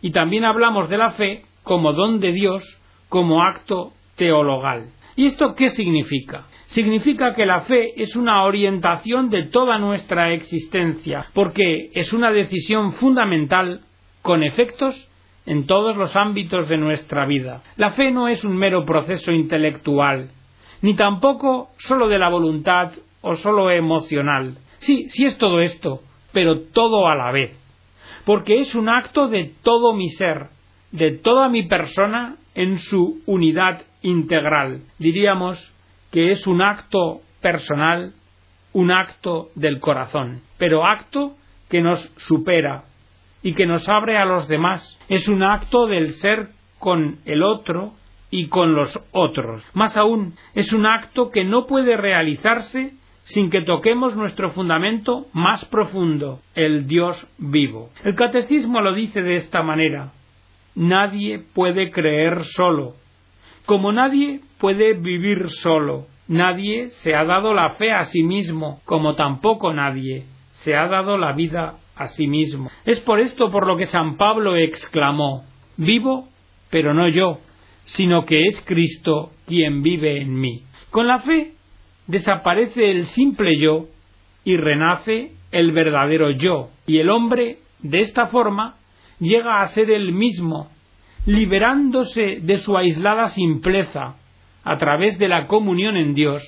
y 0.00 0.12
también 0.12 0.44
hablamos 0.44 0.88
de 0.88 0.98
la 0.98 1.12
fe 1.12 1.44
como 1.62 1.92
don 1.92 2.20
de 2.20 2.32
Dios, 2.32 2.62
como 3.08 3.42
acto 3.42 3.92
teologal. 4.16 4.90
¿Y 5.14 5.26
esto 5.26 5.54
qué 5.54 5.70
significa? 5.70 6.44
Significa 6.66 7.32
que 7.32 7.46
la 7.46 7.62
fe 7.62 8.00
es 8.00 8.16
una 8.16 8.42
orientación 8.42 9.30
de 9.30 9.44
toda 9.44 9.78
nuestra 9.78 10.32
existencia, 10.32 11.26
porque 11.32 11.90
es 11.94 12.12
una 12.12 12.32
decisión 12.32 12.94
fundamental 12.94 13.82
con 14.22 14.42
efectos 14.42 15.08
en 15.46 15.66
todos 15.66 15.96
los 15.96 16.14
ámbitos 16.16 16.68
de 16.68 16.76
nuestra 16.76 17.24
vida. 17.24 17.62
La 17.76 17.92
fe 17.92 18.10
no 18.10 18.28
es 18.28 18.44
un 18.44 18.56
mero 18.56 18.84
proceso 18.84 19.30
intelectual, 19.32 20.30
ni 20.82 20.94
tampoco 20.94 21.70
sólo 21.78 22.08
de 22.08 22.18
la 22.18 22.28
voluntad 22.28 22.92
o 23.20 23.36
sólo 23.36 23.70
emocional. 23.70 24.58
Sí, 24.78 25.08
sí 25.08 25.24
es 25.24 25.38
todo 25.38 25.60
esto, 25.60 26.02
pero 26.32 26.60
todo 26.60 27.08
a 27.08 27.14
la 27.14 27.30
vez, 27.30 27.56
porque 28.24 28.58
es 28.58 28.74
un 28.74 28.88
acto 28.88 29.28
de 29.28 29.52
todo 29.62 29.94
mi 29.94 30.08
ser, 30.10 30.48
de 30.90 31.12
toda 31.12 31.48
mi 31.48 31.62
persona 31.62 32.36
en 32.54 32.78
su 32.78 33.22
unidad 33.26 33.82
integral. 34.02 34.82
Diríamos 34.98 35.72
que 36.10 36.30
es 36.32 36.46
un 36.46 36.62
acto 36.62 37.20
personal, 37.40 38.14
un 38.72 38.90
acto 38.90 39.50
del 39.54 39.80
corazón, 39.80 40.42
pero 40.58 40.86
acto 40.86 41.36
que 41.68 41.80
nos 41.80 42.00
supera 42.16 42.84
y 43.42 43.54
que 43.54 43.66
nos 43.66 43.88
abre 43.88 44.18
a 44.18 44.24
los 44.24 44.48
demás. 44.48 44.98
Es 45.08 45.28
un 45.28 45.42
acto 45.42 45.86
del 45.86 46.12
ser 46.12 46.48
con 46.78 47.18
el 47.24 47.42
otro 47.42 47.94
y 48.30 48.48
con 48.48 48.74
los 48.74 49.00
otros. 49.12 49.64
Más 49.72 49.96
aún, 49.96 50.34
es 50.54 50.72
un 50.72 50.86
acto 50.86 51.30
que 51.30 51.44
no 51.44 51.66
puede 51.66 51.96
realizarse 51.96 52.94
sin 53.24 53.50
que 53.50 53.62
toquemos 53.62 54.16
nuestro 54.16 54.50
fundamento 54.50 55.26
más 55.32 55.64
profundo, 55.64 56.40
el 56.54 56.86
Dios 56.86 57.26
vivo. 57.38 57.90
El 58.04 58.14
catecismo 58.14 58.80
lo 58.80 58.94
dice 58.94 59.22
de 59.22 59.36
esta 59.36 59.62
manera. 59.62 60.12
Nadie 60.76 61.40
puede 61.54 61.90
creer 61.90 62.44
solo, 62.44 62.94
como 63.66 63.92
nadie 63.92 64.40
puede 64.58 64.94
vivir 64.94 65.50
solo, 65.50 66.06
nadie 66.28 66.90
se 66.90 67.14
ha 67.14 67.24
dado 67.24 67.52
la 67.52 67.70
fe 67.70 67.92
a 67.92 68.04
sí 68.04 68.22
mismo, 68.22 68.80
como 68.84 69.14
tampoco 69.16 69.72
nadie 69.74 70.24
se 70.52 70.74
ha 70.74 70.86
dado 70.88 71.18
la 71.18 71.32
vida 71.32 71.76
a 71.96 72.06
sí 72.08 72.26
mismo. 72.26 72.70
Es 72.84 73.00
por 73.00 73.20
esto 73.20 73.50
por 73.50 73.66
lo 73.66 73.76
que 73.76 73.86
San 73.86 74.16
Pablo 74.16 74.56
exclamó 74.56 75.44
Vivo, 75.76 76.28
pero 76.70 76.94
no 76.94 77.08
yo, 77.08 77.40
sino 77.84 78.24
que 78.24 78.46
es 78.46 78.60
Cristo 78.64 79.32
quien 79.46 79.82
vive 79.82 80.20
en 80.20 80.38
mí. 80.38 80.62
Con 80.90 81.06
la 81.06 81.20
fe 81.20 81.52
desaparece 82.06 82.90
el 82.90 83.06
simple 83.06 83.58
yo 83.60 83.86
y 84.44 84.56
renace 84.56 85.32
el 85.52 85.72
verdadero 85.72 86.30
yo, 86.30 86.70
y 86.86 86.98
el 86.98 87.10
hombre, 87.10 87.58
de 87.80 87.98
esta 87.98 88.28
forma, 88.28 88.76
llega 89.18 89.60
a 89.60 89.68
ser 89.68 89.90
el 89.90 90.12
mismo, 90.12 90.70
liberándose 91.26 92.38
de 92.40 92.58
su 92.58 92.76
aislada 92.76 93.28
simpleza 93.28 94.16
a 94.64 94.78
través 94.78 95.18
de 95.18 95.28
la 95.28 95.46
comunión 95.46 95.96
en 95.96 96.14
Dios 96.14 96.42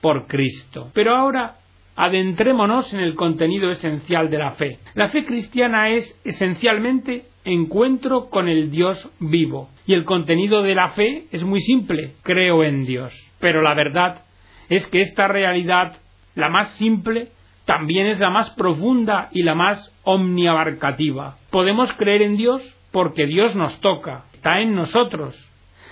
por 0.00 0.26
Cristo. 0.26 0.90
Pero 0.94 1.14
ahora 1.14 1.56
adentrémonos 1.94 2.92
en 2.92 3.00
el 3.00 3.14
contenido 3.14 3.70
esencial 3.70 4.30
de 4.30 4.38
la 4.38 4.52
fe. 4.52 4.78
La 4.94 5.08
fe 5.10 5.24
cristiana 5.24 5.90
es 5.90 6.18
esencialmente 6.24 7.24
encuentro 7.44 8.28
con 8.28 8.48
el 8.48 8.70
Dios 8.70 9.10
vivo. 9.20 9.70
Y 9.86 9.94
el 9.94 10.04
contenido 10.04 10.62
de 10.62 10.74
la 10.74 10.90
fe 10.90 11.26
es 11.30 11.44
muy 11.44 11.60
simple, 11.60 12.14
creo 12.22 12.64
en 12.64 12.84
Dios. 12.84 13.12
Pero 13.40 13.62
la 13.62 13.74
verdad 13.74 14.22
es 14.68 14.86
que 14.88 15.00
esta 15.00 15.28
realidad, 15.28 15.96
la 16.34 16.48
más 16.48 16.70
simple, 16.76 17.28
también 17.64 18.06
es 18.06 18.20
la 18.20 18.30
más 18.30 18.50
profunda 18.50 19.28
y 19.32 19.42
la 19.42 19.54
más 19.54 19.92
omniabarcativa. 20.04 21.36
Podemos 21.50 21.92
creer 21.94 22.22
en 22.22 22.36
Dios 22.36 22.62
porque 22.96 23.26
Dios 23.26 23.54
nos 23.54 23.78
toca, 23.82 24.24
está 24.32 24.62
en 24.62 24.74
nosotros, 24.74 25.36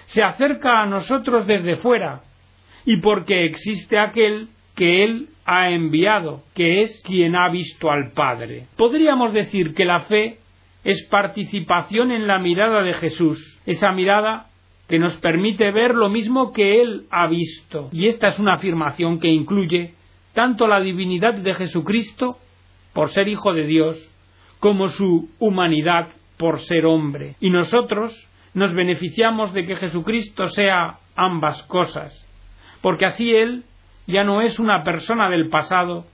se 0.06 0.22
acerca 0.22 0.80
a 0.80 0.86
nosotros 0.86 1.46
desde 1.46 1.76
fuera, 1.76 2.22
y 2.86 2.96
porque 2.96 3.44
existe 3.44 3.98
aquel 3.98 4.48
que 4.74 5.04
Él 5.04 5.28
ha 5.44 5.68
enviado, 5.68 6.44
que 6.54 6.80
es 6.80 7.02
quien 7.04 7.36
ha 7.36 7.50
visto 7.50 7.90
al 7.90 8.12
Padre. 8.12 8.68
Podríamos 8.78 9.34
decir 9.34 9.74
que 9.74 9.84
la 9.84 10.00
fe 10.04 10.38
es 10.82 11.06
participación 11.10 12.10
en 12.10 12.26
la 12.26 12.38
mirada 12.38 12.80
de 12.80 12.94
Jesús, 12.94 13.60
esa 13.66 13.92
mirada 13.92 14.46
que 14.88 14.98
nos 14.98 15.14
permite 15.18 15.72
ver 15.72 15.94
lo 15.94 16.08
mismo 16.08 16.54
que 16.54 16.80
Él 16.80 17.04
ha 17.10 17.26
visto. 17.26 17.90
Y 17.92 18.06
esta 18.06 18.28
es 18.28 18.38
una 18.38 18.54
afirmación 18.54 19.20
que 19.20 19.28
incluye 19.28 19.92
tanto 20.32 20.66
la 20.66 20.80
divinidad 20.80 21.34
de 21.34 21.52
Jesucristo, 21.52 22.38
por 22.94 23.10
ser 23.10 23.28
Hijo 23.28 23.52
de 23.52 23.66
Dios, 23.66 24.10
como 24.58 24.88
su 24.88 25.28
humanidad 25.38 26.08
por 26.36 26.60
ser 26.60 26.86
hombre. 26.86 27.36
Y 27.40 27.50
nosotros 27.50 28.28
nos 28.54 28.72
beneficiamos 28.74 29.52
de 29.52 29.66
que 29.66 29.76
Jesucristo 29.76 30.48
sea 30.48 30.98
ambas 31.16 31.62
cosas, 31.64 32.26
porque 32.80 33.06
así 33.06 33.34
Él 33.34 33.64
ya 34.06 34.24
no 34.24 34.42
es 34.42 34.58
una 34.58 34.82
persona 34.82 35.28
del 35.30 35.48
pasado, 35.48 36.06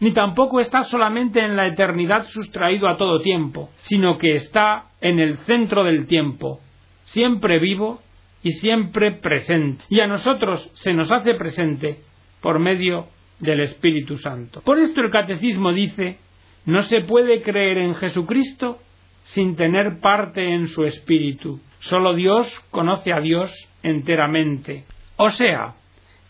ni 0.00 0.12
tampoco 0.12 0.60
está 0.60 0.84
solamente 0.84 1.40
en 1.40 1.56
la 1.56 1.66
eternidad 1.66 2.26
sustraído 2.26 2.86
a 2.88 2.96
todo 2.96 3.20
tiempo, 3.20 3.70
sino 3.80 4.18
que 4.18 4.32
está 4.32 4.86
en 5.00 5.18
el 5.18 5.38
centro 5.38 5.84
del 5.84 6.06
tiempo, 6.06 6.60
siempre 7.04 7.58
vivo 7.58 8.02
y 8.42 8.50
siempre 8.52 9.12
presente. 9.12 9.84
Y 9.88 10.00
a 10.00 10.06
nosotros 10.06 10.70
se 10.74 10.92
nos 10.92 11.10
hace 11.10 11.34
presente 11.34 12.00
por 12.40 12.58
medio 12.58 13.06
del 13.38 13.60
Espíritu 13.60 14.18
Santo. 14.18 14.60
Por 14.62 14.78
esto 14.78 15.00
el 15.00 15.10
catecismo 15.10 15.72
dice, 15.72 16.18
no 16.66 16.82
se 16.82 17.00
puede 17.02 17.42
creer 17.42 17.78
en 17.78 17.94
Jesucristo 17.94 18.78
sin 19.26 19.56
tener 19.56 20.00
parte 20.00 20.54
en 20.54 20.68
su 20.68 20.84
Espíritu. 20.84 21.60
Solo 21.80 22.14
Dios 22.14 22.48
conoce 22.70 23.12
a 23.12 23.20
Dios 23.20 23.52
enteramente. 23.82 24.84
O 25.16 25.30
sea, 25.30 25.74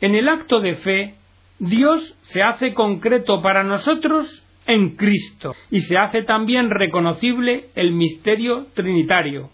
en 0.00 0.15
el 0.15 0.29
acto 0.29 0.61
de 0.61 0.76
fe, 0.76 1.15
Dios 1.59 2.17
se 2.23 2.43
hace 2.43 2.75
concreto 2.75 3.41
para 3.43 3.62
nosotros 3.62 4.45
en 4.67 4.97
Cristo 4.97 5.55
y 5.71 5.81
se 5.81 5.97
hace 5.97 6.23
también 6.23 6.71
reconocible 6.71 7.69
el 7.75 7.93
misterio 7.93 8.67
trinitario 8.75 9.50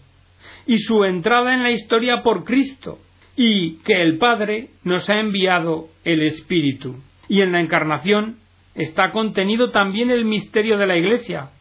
y 0.65 0.77
su 0.77 1.03
entrada 1.03 1.53
en 1.53 1.63
la 1.63 1.71
historia 1.71 2.23
por 2.23 2.43
Cristo 2.43 2.99
y 3.35 3.77
que 3.83 4.01
el 4.01 4.17
Padre 4.17 4.69
nos 4.83 5.09
ha 5.09 5.19
enviado 5.19 5.87
el 6.03 6.21
Espíritu. 6.23 6.95
Y 7.27 7.41
en 7.41 7.51
la 7.51 7.61
encarnación 7.61 8.37
está 8.75 9.11
contenido 9.11 9.71
también 9.71 10.11
el 10.11 10.25
misterio 10.25 10.77
de 10.77 10.87
la 10.87 10.97
Iglesia, 10.97 11.51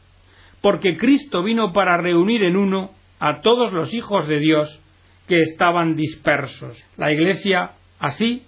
porque 0.62 0.97
Cristo 0.97 1.42
vino 1.42 1.73
para 1.73 1.99
reunir 1.99 2.45
en 2.45 2.57
uno 2.57 2.92
a 3.21 3.40
todos 3.40 3.73
los 3.73 3.92
hijos 3.92 4.26
de 4.26 4.38
Dios 4.38 4.81
que 5.28 5.40
estaban 5.40 5.97
dispersos. 5.97 6.83
La 6.97 7.12
Iglesia, 7.12 7.73
así, 7.99 8.45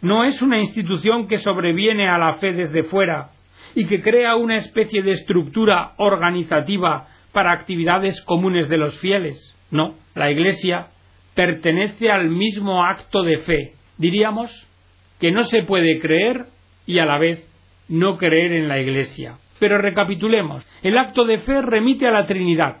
no 0.00 0.24
es 0.24 0.42
una 0.42 0.58
institución 0.58 1.28
que 1.28 1.38
sobreviene 1.38 2.08
a 2.08 2.18
la 2.18 2.34
fe 2.34 2.52
desde 2.52 2.84
fuera 2.84 3.30
y 3.74 3.86
que 3.86 4.02
crea 4.02 4.36
una 4.36 4.56
especie 4.56 5.02
de 5.02 5.12
estructura 5.12 5.94
organizativa 5.96 7.08
para 7.32 7.52
actividades 7.52 8.20
comunes 8.22 8.68
de 8.68 8.78
los 8.78 8.98
fieles. 8.98 9.56
No, 9.70 9.96
la 10.14 10.30
Iglesia 10.30 10.88
pertenece 11.34 12.10
al 12.10 12.30
mismo 12.30 12.84
acto 12.84 13.22
de 13.22 13.38
fe. 13.38 13.72
Diríamos 13.98 14.50
que 15.20 15.32
no 15.32 15.44
se 15.44 15.62
puede 15.62 15.98
creer 16.00 16.46
y 16.86 16.98
a 16.98 17.06
la 17.06 17.18
vez 17.18 17.46
no 17.88 18.16
creer 18.16 18.52
en 18.52 18.68
la 18.68 18.80
Iglesia. 18.80 19.38
Pero 19.64 19.78
recapitulemos. 19.78 20.62
El 20.82 20.98
acto 20.98 21.24
de 21.24 21.38
fe 21.38 21.62
remite 21.62 22.06
a 22.06 22.10
la 22.10 22.26
Trinidad, 22.26 22.76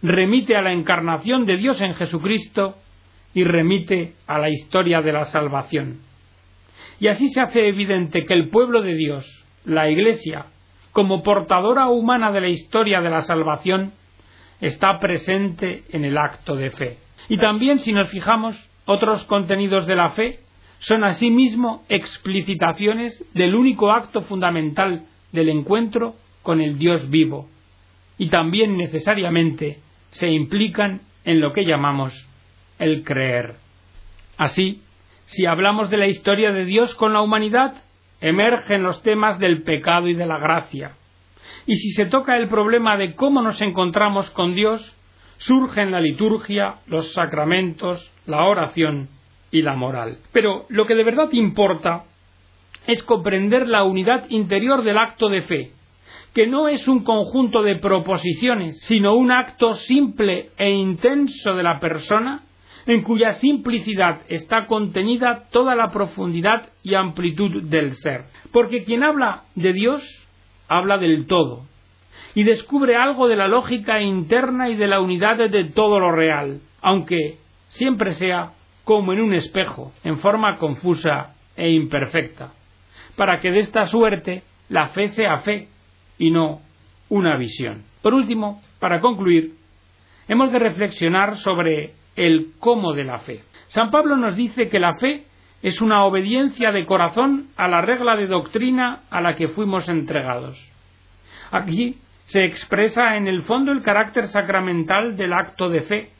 remite 0.00 0.56
a 0.56 0.62
la 0.62 0.72
encarnación 0.72 1.44
de 1.44 1.58
Dios 1.58 1.78
en 1.82 1.92
Jesucristo 1.92 2.76
y 3.34 3.44
remite 3.44 4.14
a 4.26 4.38
la 4.38 4.48
historia 4.48 5.02
de 5.02 5.12
la 5.12 5.26
salvación. 5.26 5.98
Y 7.00 7.08
así 7.08 7.28
se 7.28 7.42
hace 7.42 7.68
evidente 7.68 8.24
que 8.24 8.32
el 8.32 8.48
pueblo 8.48 8.80
de 8.80 8.94
Dios, 8.94 9.26
la 9.66 9.90
Iglesia, 9.90 10.46
como 10.92 11.22
portadora 11.22 11.88
humana 11.88 12.32
de 12.32 12.40
la 12.40 12.48
historia 12.48 13.02
de 13.02 13.10
la 13.10 13.20
salvación, 13.20 13.92
está 14.62 14.98
presente 15.00 15.84
en 15.90 16.06
el 16.06 16.16
acto 16.16 16.56
de 16.56 16.70
fe. 16.70 16.96
Y 17.28 17.36
también, 17.36 17.78
si 17.78 17.92
nos 17.92 18.10
fijamos, 18.10 18.56
otros 18.86 19.22
contenidos 19.24 19.86
de 19.86 19.96
la 19.96 20.12
fe 20.12 20.40
son 20.78 21.04
asimismo 21.04 21.84
explicitaciones 21.90 23.22
del 23.34 23.54
único 23.54 23.90
acto 23.90 24.22
fundamental 24.22 25.04
del 25.32 25.48
encuentro 25.48 26.14
con 26.42 26.60
el 26.60 26.78
Dios 26.78 27.10
vivo, 27.10 27.48
y 28.18 28.28
también 28.28 28.76
necesariamente 28.76 29.80
se 30.10 30.28
implican 30.28 31.02
en 31.24 31.40
lo 31.40 31.52
que 31.52 31.64
llamamos 31.64 32.12
el 32.78 33.04
creer. 33.04 33.56
Así, 34.36 34.82
si 35.24 35.46
hablamos 35.46 35.90
de 35.90 35.96
la 35.96 36.06
historia 36.06 36.52
de 36.52 36.64
Dios 36.64 36.94
con 36.94 37.12
la 37.12 37.20
humanidad, 37.20 37.82
emergen 38.20 38.82
los 38.82 39.02
temas 39.02 39.38
del 39.38 39.62
pecado 39.62 40.08
y 40.08 40.14
de 40.14 40.26
la 40.26 40.38
gracia. 40.38 40.92
Y 41.66 41.76
si 41.76 41.90
se 41.90 42.06
toca 42.06 42.36
el 42.36 42.48
problema 42.48 42.96
de 42.96 43.14
cómo 43.14 43.42
nos 43.42 43.60
encontramos 43.60 44.30
con 44.30 44.54
Dios, 44.54 44.96
surgen 45.38 45.90
la 45.90 46.00
liturgia, 46.00 46.76
los 46.86 47.12
sacramentos, 47.12 48.12
la 48.26 48.44
oración 48.44 49.08
y 49.50 49.62
la 49.62 49.74
moral. 49.74 50.18
Pero 50.32 50.66
lo 50.68 50.86
que 50.86 50.94
de 50.94 51.04
verdad 51.04 51.28
importa 51.32 52.04
es 52.86 53.02
comprender 53.02 53.68
la 53.68 53.84
unidad 53.84 54.26
interior 54.28 54.82
del 54.82 54.98
acto 54.98 55.28
de 55.28 55.42
fe, 55.42 55.72
que 56.34 56.46
no 56.46 56.68
es 56.68 56.86
un 56.86 57.02
conjunto 57.02 57.62
de 57.62 57.76
proposiciones, 57.76 58.78
sino 58.80 59.14
un 59.14 59.32
acto 59.32 59.74
simple 59.74 60.50
e 60.56 60.70
intenso 60.70 61.54
de 61.54 61.62
la 61.62 61.80
persona 61.80 62.42
en 62.86 63.02
cuya 63.02 63.32
simplicidad 63.34 64.20
está 64.28 64.66
contenida 64.66 65.48
toda 65.50 65.74
la 65.74 65.90
profundidad 65.90 66.68
y 66.82 66.94
amplitud 66.94 67.64
del 67.64 67.94
ser. 67.94 68.26
Porque 68.52 68.84
quien 68.84 69.02
habla 69.02 69.42
de 69.54 69.72
Dios, 69.72 70.02
habla 70.68 70.98
del 70.98 71.26
todo, 71.26 71.64
y 72.34 72.44
descubre 72.44 72.96
algo 72.96 73.28
de 73.28 73.36
la 73.36 73.48
lógica 73.48 74.00
interna 74.00 74.68
y 74.68 74.76
de 74.76 74.86
la 74.86 75.00
unidad 75.00 75.36
de 75.36 75.64
todo 75.64 75.98
lo 75.98 76.12
real, 76.12 76.60
aunque 76.80 77.38
siempre 77.68 78.12
sea 78.12 78.52
como 78.84 79.12
en 79.12 79.20
un 79.20 79.34
espejo, 79.34 79.92
en 80.04 80.18
forma 80.18 80.58
confusa 80.58 81.34
e 81.56 81.70
imperfecta, 81.70 82.52
para 83.16 83.40
que 83.40 83.50
de 83.50 83.60
esta 83.60 83.86
suerte 83.86 84.42
la 84.68 84.88
fe 84.88 85.08
sea 85.08 85.38
fe 85.38 85.68
y 86.18 86.30
no 86.30 86.60
una 87.08 87.36
visión. 87.36 87.84
Por 88.02 88.14
último, 88.14 88.62
para 88.78 89.00
concluir, 89.00 89.54
hemos 90.28 90.52
de 90.52 90.58
reflexionar 90.58 91.36
sobre 91.36 91.94
el 92.16 92.52
cómo 92.58 92.92
de 92.92 93.04
la 93.04 93.18
fe. 93.18 93.42
San 93.66 93.90
Pablo 93.90 94.16
nos 94.16 94.36
dice 94.36 94.68
que 94.68 94.78
la 94.78 94.94
fe 94.96 95.24
es 95.62 95.80
una 95.80 96.04
obediencia 96.04 96.72
de 96.72 96.84
corazón 96.84 97.48
a 97.56 97.68
la 97.68 97.80
regla 97.80 98.16
de 98.16 98.26
doctrina 98.26 99.02
a 99.10 99.20
la 99.20 99.36
que 99.36 99.48
fuimos 99.48 99.88
entregados. 99.88 100.56
Aquí 101.50 101.98
se 102.24 102.44
expresa 102.44 103.16
en 103.16 103.28
el 103.28 103.42
fondo 103.42 103.72
el 103.72 103.82
carácter 103.82 104.26
sacramental 104.26 105.16
del 105.16 105.32
acto 105.32 105.68
de 105.68 105.82
fe, 105.82 106.10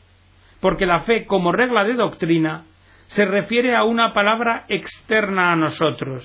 porque 0.61 0.85
la 0.85 1.01
fe 1.01 1.25
como 1.25 1.51
regla 1.51 1.83
de 1.83 1.93
doctrina 1.93 2.65
se 3.07 3.25
refiere 3.25 3.75
a 3.75 3.83
una 3.83 4.13
palabra 4.13 4.65
externa 4.67 5.51
a 5.51 5.55
nosotros. 5.55 6.23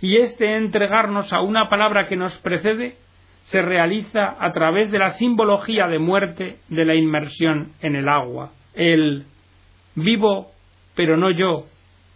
Y 0.00 0.16
este 0.16 0.56
entregarnos 0.56 1.32
a 1.32 1.40
una 1.40 1.68
palabra 1.68 2.08
que 2.08 2.16
nos 2.16 2.36
precede 2.38 2.96
se 3.44 3.62
realiza 3.62 4.36
a 4.38 4.52
través 4.52 4.90
de 4.90 4.98
la 4.98 5.10
simbología 5.10 5.86
de 5.86 5.98
muerte 5.98 6.58
de 6.68 6.84
la 6.84 6.94
inmersión 6.94 7.72
en 7.80 7.96
el 7.96 8.08
agua. 8.08 8.52
El 8.74 9.24
vivo, 9.94 10.52
pero 10.94 11.16
no 11.16 11.30
yo, 11.30 11.66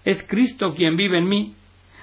es 0.05 0.23
Cristo 0.29 0.75
quien 0.75 0.97
vive 0.97 1.19
en 1.19 1.29
mí, 1.29 1.55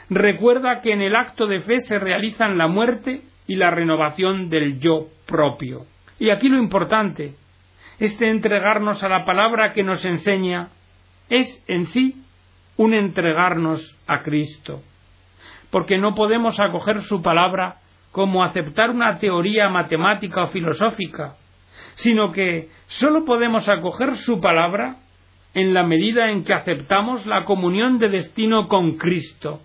recuerda 0.10 0.82
que 0.82 0.91
en 0.91 1.02
el 1.02 1.15
acto 1.15 1.48
de 1.48 1.62
fe 1.62 1.80
se 1.82 2.00
realizan 2.00 2.58
la 2.58 2.67
muerte 2.67 3.22
y 3.48 3.56
la 3.56 3.72
renovación 3.72 4.50
del 4.50 4.80
yo 4.80 5.08
propio. 5.26 5.86
Y 6.20 6.30
aquí 6.30 6.50
lo 6.50 6.58
importante, 6.58 7.36
este 8.00 8.30
entregarnos 8.30 9.04
a 9.04 9.10
la 9.10 9.24
palabra 9.24 9.74
que 9.74 9.84
nos 9.84 10.04
enseña, 10.06 10.70
es 11.30 11.63
en 11.67 11.88
sí 11.88 12.22
un 12.78 12.94
entregarnos 12.94 13.98
a 14.08 14.22
Cristo, 14.22 14.82
porque 15.71 15.97
no 15.97 16.13
podemos 16.13 16.60
acoger 16.60 17.01
su 17.01 17.21
palabra 17.21 17.77
como 18.12 18.43
aceptar 18.43 18.91
una 18.91 19.17
teoría 19.17 19.69
matemática 19.69 20.43
o 20.43 20.47
filosófica, 20.47 21.36
sino 21.95 22.31
que 22.31 22.69
sólo 22.88 23.25
podemos 23.25 23.67
acoger 23.69 24.17
su 24.17 24.39
palabra 24.39 24.97
en 25.53 25.73
la 25.73 25.84
medida 25.84 26.29
en 26.29 26.43
que 26.43 26.53
aceptamos 26.53 27.25
la 27.25 27.45
comunión 27.45 27.99
de 27.99 28.10
destino 28.10 28.67
con 28.67 28.97
Cristo, 28.97 29.62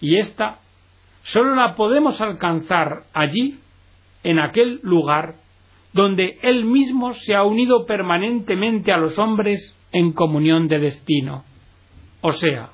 y 0.00 0.16
ésta 0.16 0.58
sólo 1.22 1.54
la 1.54 1.74
podemos 1.76 2.20
alcanzar 2.20 3.04
allí, 3.12 3.58
en 4.24 4.38
aquel 4.38 4.80
lugar, 4.82 5.34
donde 5.92 6.38
Él 6.42 6.64
mismo 6.64 7.12
se 7.12 7.34
ha 7.34 7.42
unido 7.42 7.86
permanentemente 7.86 8.92
a 8.92 8.96
los 8.96 9.18
hombres 9.18 9.76
en 9.92 10.12
comunión 10.12 10.68
de 10.68 10.78
destino, 10.78 11.44
o 12.20 12.32
sea, 12.32 12.70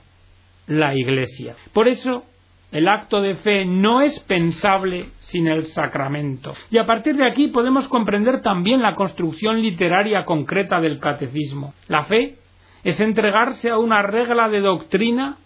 la 0.66 0.94
Iglesia. 0.94 1.56
Por 1.72 1.88
eso, 1.88 2.24
el 2.70 2.86
acto 2.86 3.22
de 3.22 3.36
fe 3.36 3.64
no 3.64 4.02
es 4.02 4.18
pensable 4.20 5.10
sin 5.20 5.48
el 5.48 5.66
sacramento. 5.66 6.52
Y 6.70 6.78
a 6.78 6.86
partir 6.86 7.16
de 7.16 7.26
aquí 7.26 7.48
podemos 7.48 7.88
comprender 7.88 8.42
también 8.42 8.82
la 8.82 8.94
construcción 8.94 9.62
literaria 9.62 10.24
concreta 10.24 10.80
del 10.80 10.98
catecismo. 10.98 11.72
La 11.88 12.04
fe 12.04 12.36
es 12.84 13.00
entregarse 13.00 13.70
a 13.70 13.78
una 13.78 14.02
regla 14.02 14.48
de 14.48 14.60
doctrina, 14.60 15.38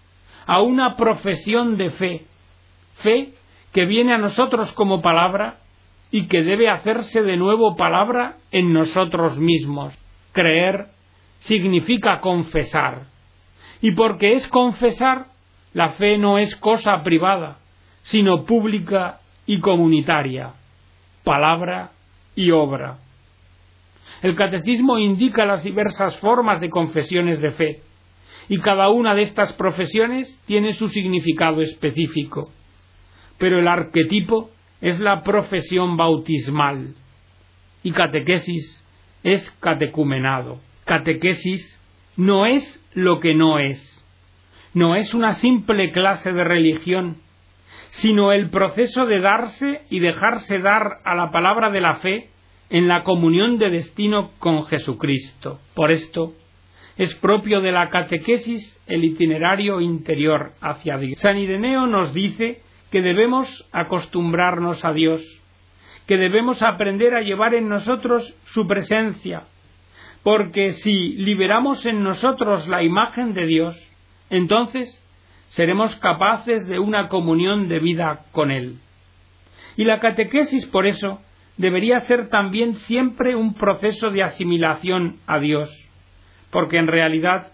a 0.46 0.60
una 0.60 0.96
profesión 0.96 1.76
de 1.76 1.90
fe. 1.90 2.26
Fe 3.02 3.34
que 3.72 3.86
viene 3.86 4.12
a 4.12 4.18
nosotros 4.18 4.72
como 4.72 5.00
palabra 5.00 5.60
y 6.10 6.26
que 6.26 6.42
debe 6.42 6.68
hacerse 6.68 7.22
de 7.22 7.36
nuevo 7.36 7.76
palabra 7.76 8.36
en 8.50 8.72
nosotros 8.72 9.38
mismos. 9.38 9.96
Creer 10.32 10.88
significa 11.38 12.18
confesar. 12.20 13.06
Y 13.80 13.92
porque 13.92 14.32
es 14.32 14.46
confesar, 14.48 15.31
la 15.74 15.92
fe 15.92 16.18
no 16.18 16.38
es 16.38 16.54
cosa 16.56 17.02
privada, 17.02 17.58
sino 18.02 18.44
pública 18.44 19.20
y 19.46 19.60
comunitaria, 19.60 20.52
palabra 21.24 21.92
y 22.34 22.50
obra. 22.50 22.98
El 24.22 24.34
catecismo 24.36 24.98
indica 24.98 25.46
las 25.46 25.62
diversas 25.62 26.18
formas 26.18 26.60
de 26.60 26.70
confesiones 26.70 27.40
de 27.40 27.52
fe, 27.52 27.80
y 28.48 28.58
cada 28.58 28.88
una 28.90 29.14
de 29.14 29.22
estas 29.22 29.52
profesiones 29.54 30.38
tiene 30.46 30.74
su 30.74 30.88
significado 30.88 31.62
específico. 31.62 32.50
Pero 33.38 33.58
el 33.58 33.68
arquetipo 33.68 34.50
es 34.80 35.00
la 35.00 35.22
profesión 35.22 35.96
bautismal, 35.96 36.94
y 37.82 37.92
catequesis 37.92 38.84
es 39.22 39.50
catecumenado. 39.60 40.60
Catequesis 40.84 41.80
no 42.16 42.46
es 42.46 42.80
lo 42.94 43.20
que 43.20 43.34
no 43.34 43.58
es, 43.58 44.01
no 44.74 44.94
es 44.96 45.14
una 45.14 45.34
simple 45.34 45.92
clase 45.92 46.32
de 46.32 46.44
religión, 46.44 47.16
sino 47.90 48.32
el 48.32 48.48
proceso 48.50 49.06
de 49.06 49.20
darse 49.20 49.82
y 49.90 50.00
dejarse 50.00 50.58
dar 50.58 51.00
a 51.04 51.14
la 51.14 51.30
palabra 51.30 51.70
de 51.70 51.80
la 51.80 51.96
fe 51.96 52.30
en 52.70 52.88
la 52.88 53.02
comunión 53.04 53.58
de 53.58 53.68
destino 53.68 54.30
con 54.38 54.64
Jesucristo. 54.64 55.60
Por 55.74 55.90
esto, 55.90 56.32
es 56.96 57.14
propio 57.14 57.60
de 57.60 57.72
la 57.72 57.90
catequesis 57.90 58.78
el 58.86 59.04
itinerario 59.04 59.80
interior 59.80 60.52
hacia 60.60 60.96
Dios. 60.96 61.20
San 61.20 61.36
Ireneo 61.36 61.86
nos 61.86 62.14
dice 62.14 62.62
que 62.90 63.02
debemos 63.02 63.68
acostumbrarnos 63.72 64.84
a 64.84 64.92
Dios, 64.92 65.22
que 66.06 66.16
debemos 66.16 66.62
aprender 66.62 67.14
a 67.14 67.22
llevar 67.22 67.54
en 67.54 67.68
nosotros 67.68 68.34
su 68.44 68.66
presencia, 68.66 69.44
porque 70.22 70.72
si 70.72 71.14
liberamos 71.14 71.84
en 71.86 72.02
nosotros 72.02 72.68
la 72.68 72.82
imagen 72.82 73.34
de 73.34 73.46
Dios, 73.46 73.91
entonces 74.32 74.98
seremos 75.50 75.94
capaces 75.96 76.66
de 76.66 76.78
una 76.78 77.08
comunión 77.08 77.68
de 77.68 77.78
vida 77.78 78.24
con 78.32 78.50
Él. 78.50 78.78
Y 79.76 79.84
la 79.84 80.00
catequesis, 80.00 80.64
por 80.66 80.86
eso, 80.86 81.20
debería 81.58 82.00
ser 82.00 82.30
también 82.30 82.74
siempre 82.74 83.36
un 83.36 83.52
proceso 83.52 84.10
de 84.10 84.22
asimilación 84.22 85.18
a 85.26 85.38
Dios, 85.38 85.70
porque 86.50 86.78
en 86.78 86.86
realidad 86.86 87.52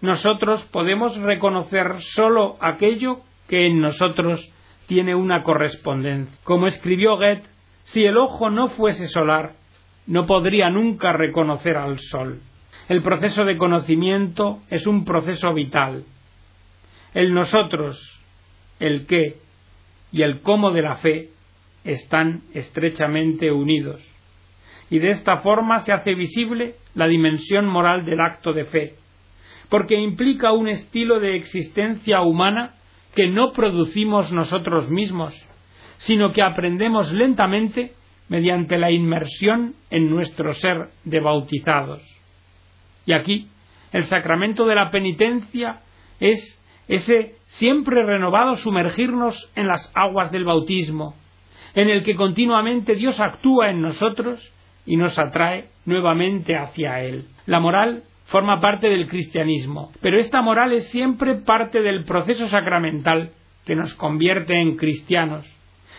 nosotros 0.00 0.64
podemos 0.66 1.16
reconocer 1.16 2.00
sólo 2.00 2.56
aquello 2.60 3.20
que 3.48 3.66
en 3.66 3.80
nosotros 3.80 4.52
tiene 4.88 5.14
una 5.14 5.44
correspondencia. 5.44 6.36
Como 6.42 6.66
escribió 6.66 7.16
Goethe, 7.16 7.46
si 7.84 8.04
el 8.04 8.16
ojo 8.16 8.50
no 8.50 8.66
fuese 8.68 9.06
solar, 9.06 9.52
no 10.08 10.26
podría 10.26 10.70
nunca 10.70 11.12
reconocer 11.12 11.76
al 11.76 12.00
sol. 12.00 12.40
El 12.88 13.02
proceso 13.02 13.44
de 13.44 13.56
conocimiento 13.56 14.60
es 14.70 14.88
un 14.88 15.04
proceso 15.04 15.54
vital, 15.54 16.04
el 17.16 17.32
nosotros, 17.32 17.98
el 18.78 19.06
qué 19.06 19.38
y 20.12 20.20
el 20.20 20.42
cómo 20.42 20.70
de 20.72 20.82
la 20.82 20.96
fe 20.96 21.30
están 21.82 22.42
estrechamente 22.52 23.50
unidos. 23.50 24.02
Y 24.90 24.98
de 24.98 25.08
esta 25.08 25.38
forma 25.38 25.78
se 25.78 25.94
hace 25.94 26.14
visible 26.14 26.74
la 26.94 27.06
dimensión 27.06 27.66
moral 27.68 28.04
del 28.04 28.20
acto 28.20 28.52
de 28.52 28.66
fe, 28.66 28.96
porque 29.70 29.98
implica 29.98 30.52
un 30.52 30.68
estilo 30.68 31.18
de 31.18 31.36
existencia 31.36 32.20
humana 32.20 32.74
que 33.14 33.28
no 33.28 33.52
producimos 33.52 34.30
nosotros 34.30 34.90
mismos, 34.90 35.34
sino 35.96 36.32
que 36.34 36.42
aprendemos 36.42 37.14
lentamente 37.14 37.94
mediante 38.28 38.76
la 38.76 38.90
inmersión 38.90 39.74
en 39.88 40.10
nuestro 40.10 40.52
ser 40.52 40.90
de 41.04 41.20
bautizados. 41.20 42.02
Y 43.06 43.14
aquí 43.14 43.48
el 43.92 44.04
sacramento 44.04 44.66
de 44.66 44.74
la 44.74 44.90
penitencia 44.90 45.80
es 46.20 46.60
ese 46.88 47.36
siempre 47.46 48.04
renovado 48.04 48.56
sumergirnos 48.56 49.50
en 49.56 49.66
las 49.66 49.90
aguas 49.94 50.30
del 50.30 50.44
bautismo, 50.44 51.14
en 51.74 51.90
el 51.90 52.04
que 52.04 52.16
continuamente 52.16 52.94
Dios 52.94 53.20
actúa 53.20 53.70
en 53.70 53.82
nosotros 53.82 54.52
y 54.86 54.96
nos 54.96 55.18
atrae 55.18 55.68
nuevamente 55.84 56.56
hacia 56.56 57.02
Él. 57.02 57.26
La 57.46 57.60
moral 57.60 58.04
forma 58.26 58.60
parte 58.60 58.88
del 58.88 59.08
cristianismo, 59.08 59.92
pero 60.00 60.18
esta 60.18 60.42
moral 60.42 60.72
es 60.72 60.88
siempre 60.88 61.36
parte 61.36 61.82
del 61.82 62.04
proceso 62.04 62.48
sacramental 62.48 63.30
que 63.64 63.76
nos 63.76 63.94
convierte 63.94 64.54
en 64.54 64.76
cristianos 64.76 65.44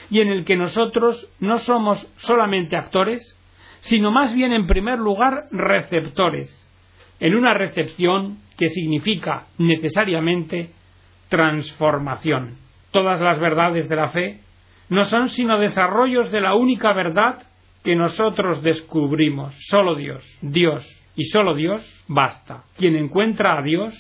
y 0.10 0.22
en 0.22 0.30
el 0.30 0.46
que 0.46 0.56
nosotros 0.56 1.30
no 1.40 1.60
somos 1.60 2.12
solamente 2.18 2.78
actores, 2.78 3.38
sino 3.80 4.12
más 4.12 4.34
bien 4.34 4.54
en 4.54 4.68
primer 4.68 5.00
lugar 5.00 5.48
receptores, 5.52 6.50
en 7.20 7.36
una 7.36 7.54
recepción 7.54 8.40
que 8.58 8.70
significa 8.70 9.48
necesariamente 9.58 10.72
transformación. 11.30 12.58
Todas 12.92 13.20
las 13.22 13.40
verdades 13.40 13.90
de 13.90 13.96
la 13.96 14.10
fe 14.10 14.42
no 14.90 15.06
son 15.06 15.30
sino 15.30 15.60
desarrollos 15.60 16.32
de 16.32 16.42
la 16.42 16.56
única 16.56 16.94
verdad 16.94 17.44
que 17.84 17.96
nosotros 17.96 18.64
descubrimos. 18.64 19.56
Solo 19.70 19.96
Dios, 19.96 20.24
Dios 20.42 20.86
y 21.16 21.26
solo 21.26 21.56
Dios 21.56 21.82
basta. 22.08 22.64
Quien 22.78 22.96
encuentra 22.96 23.58
a 23.58 23.62
Dios 23.62 23.94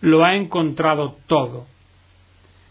lo 0.00 0.24
ha 0.24 0.34
encontrado 0.34 1.16
todo. 1.26 1.66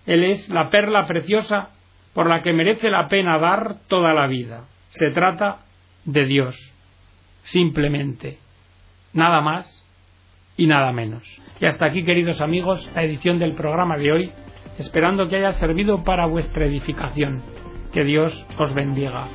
Él 0.05 0.23
es 0.23 0.49
la 0.49 0.69
perla 0.69 1.05
preciosa 1.07 1.69
por 2.13 2.27
la 2.27 2.41
que 2.41 2.53
merece 2.53 2.89
la 2.89 3.07
pena 3.07 3.37
dar 3.37 3.75
toda 3.87 4.13
la 4.13 4.27
vida. 4.27 4.65
Se 4.89 5.11
trata 5.11 5.59
de 6.05 6.25
Dios, 6.25 6.55
simplemente, 7.43 8.39
nada 9.13 9.41
más 9.41 9.78
y 10.59 10.67
nada 10.67 10.91
menos. 10.91 11.23
Y 11.61 11.65
hasta 11.65 11.85
aquí, 11.85 12.03
queridos 12.03 12.41
amigos, 12.41 12.91
la 12.93 13.03
edición 13.03 13.39
del 13.39 13.53
programa 13.53 13.97
de 13.97 14.11
hoy, 14.11 14.31
esperando 14.77 15.29
que 15.29 15.37
haya 15.37 15.53
servido 15.53 16.03
para 16.03 16.25
vuestra 16.25 16.65
edificación. 16.65 17.41
Que 17.93 18.03
Dios 18.03 18.45
os 18.57 18.73
bendiga. 18.73 19.29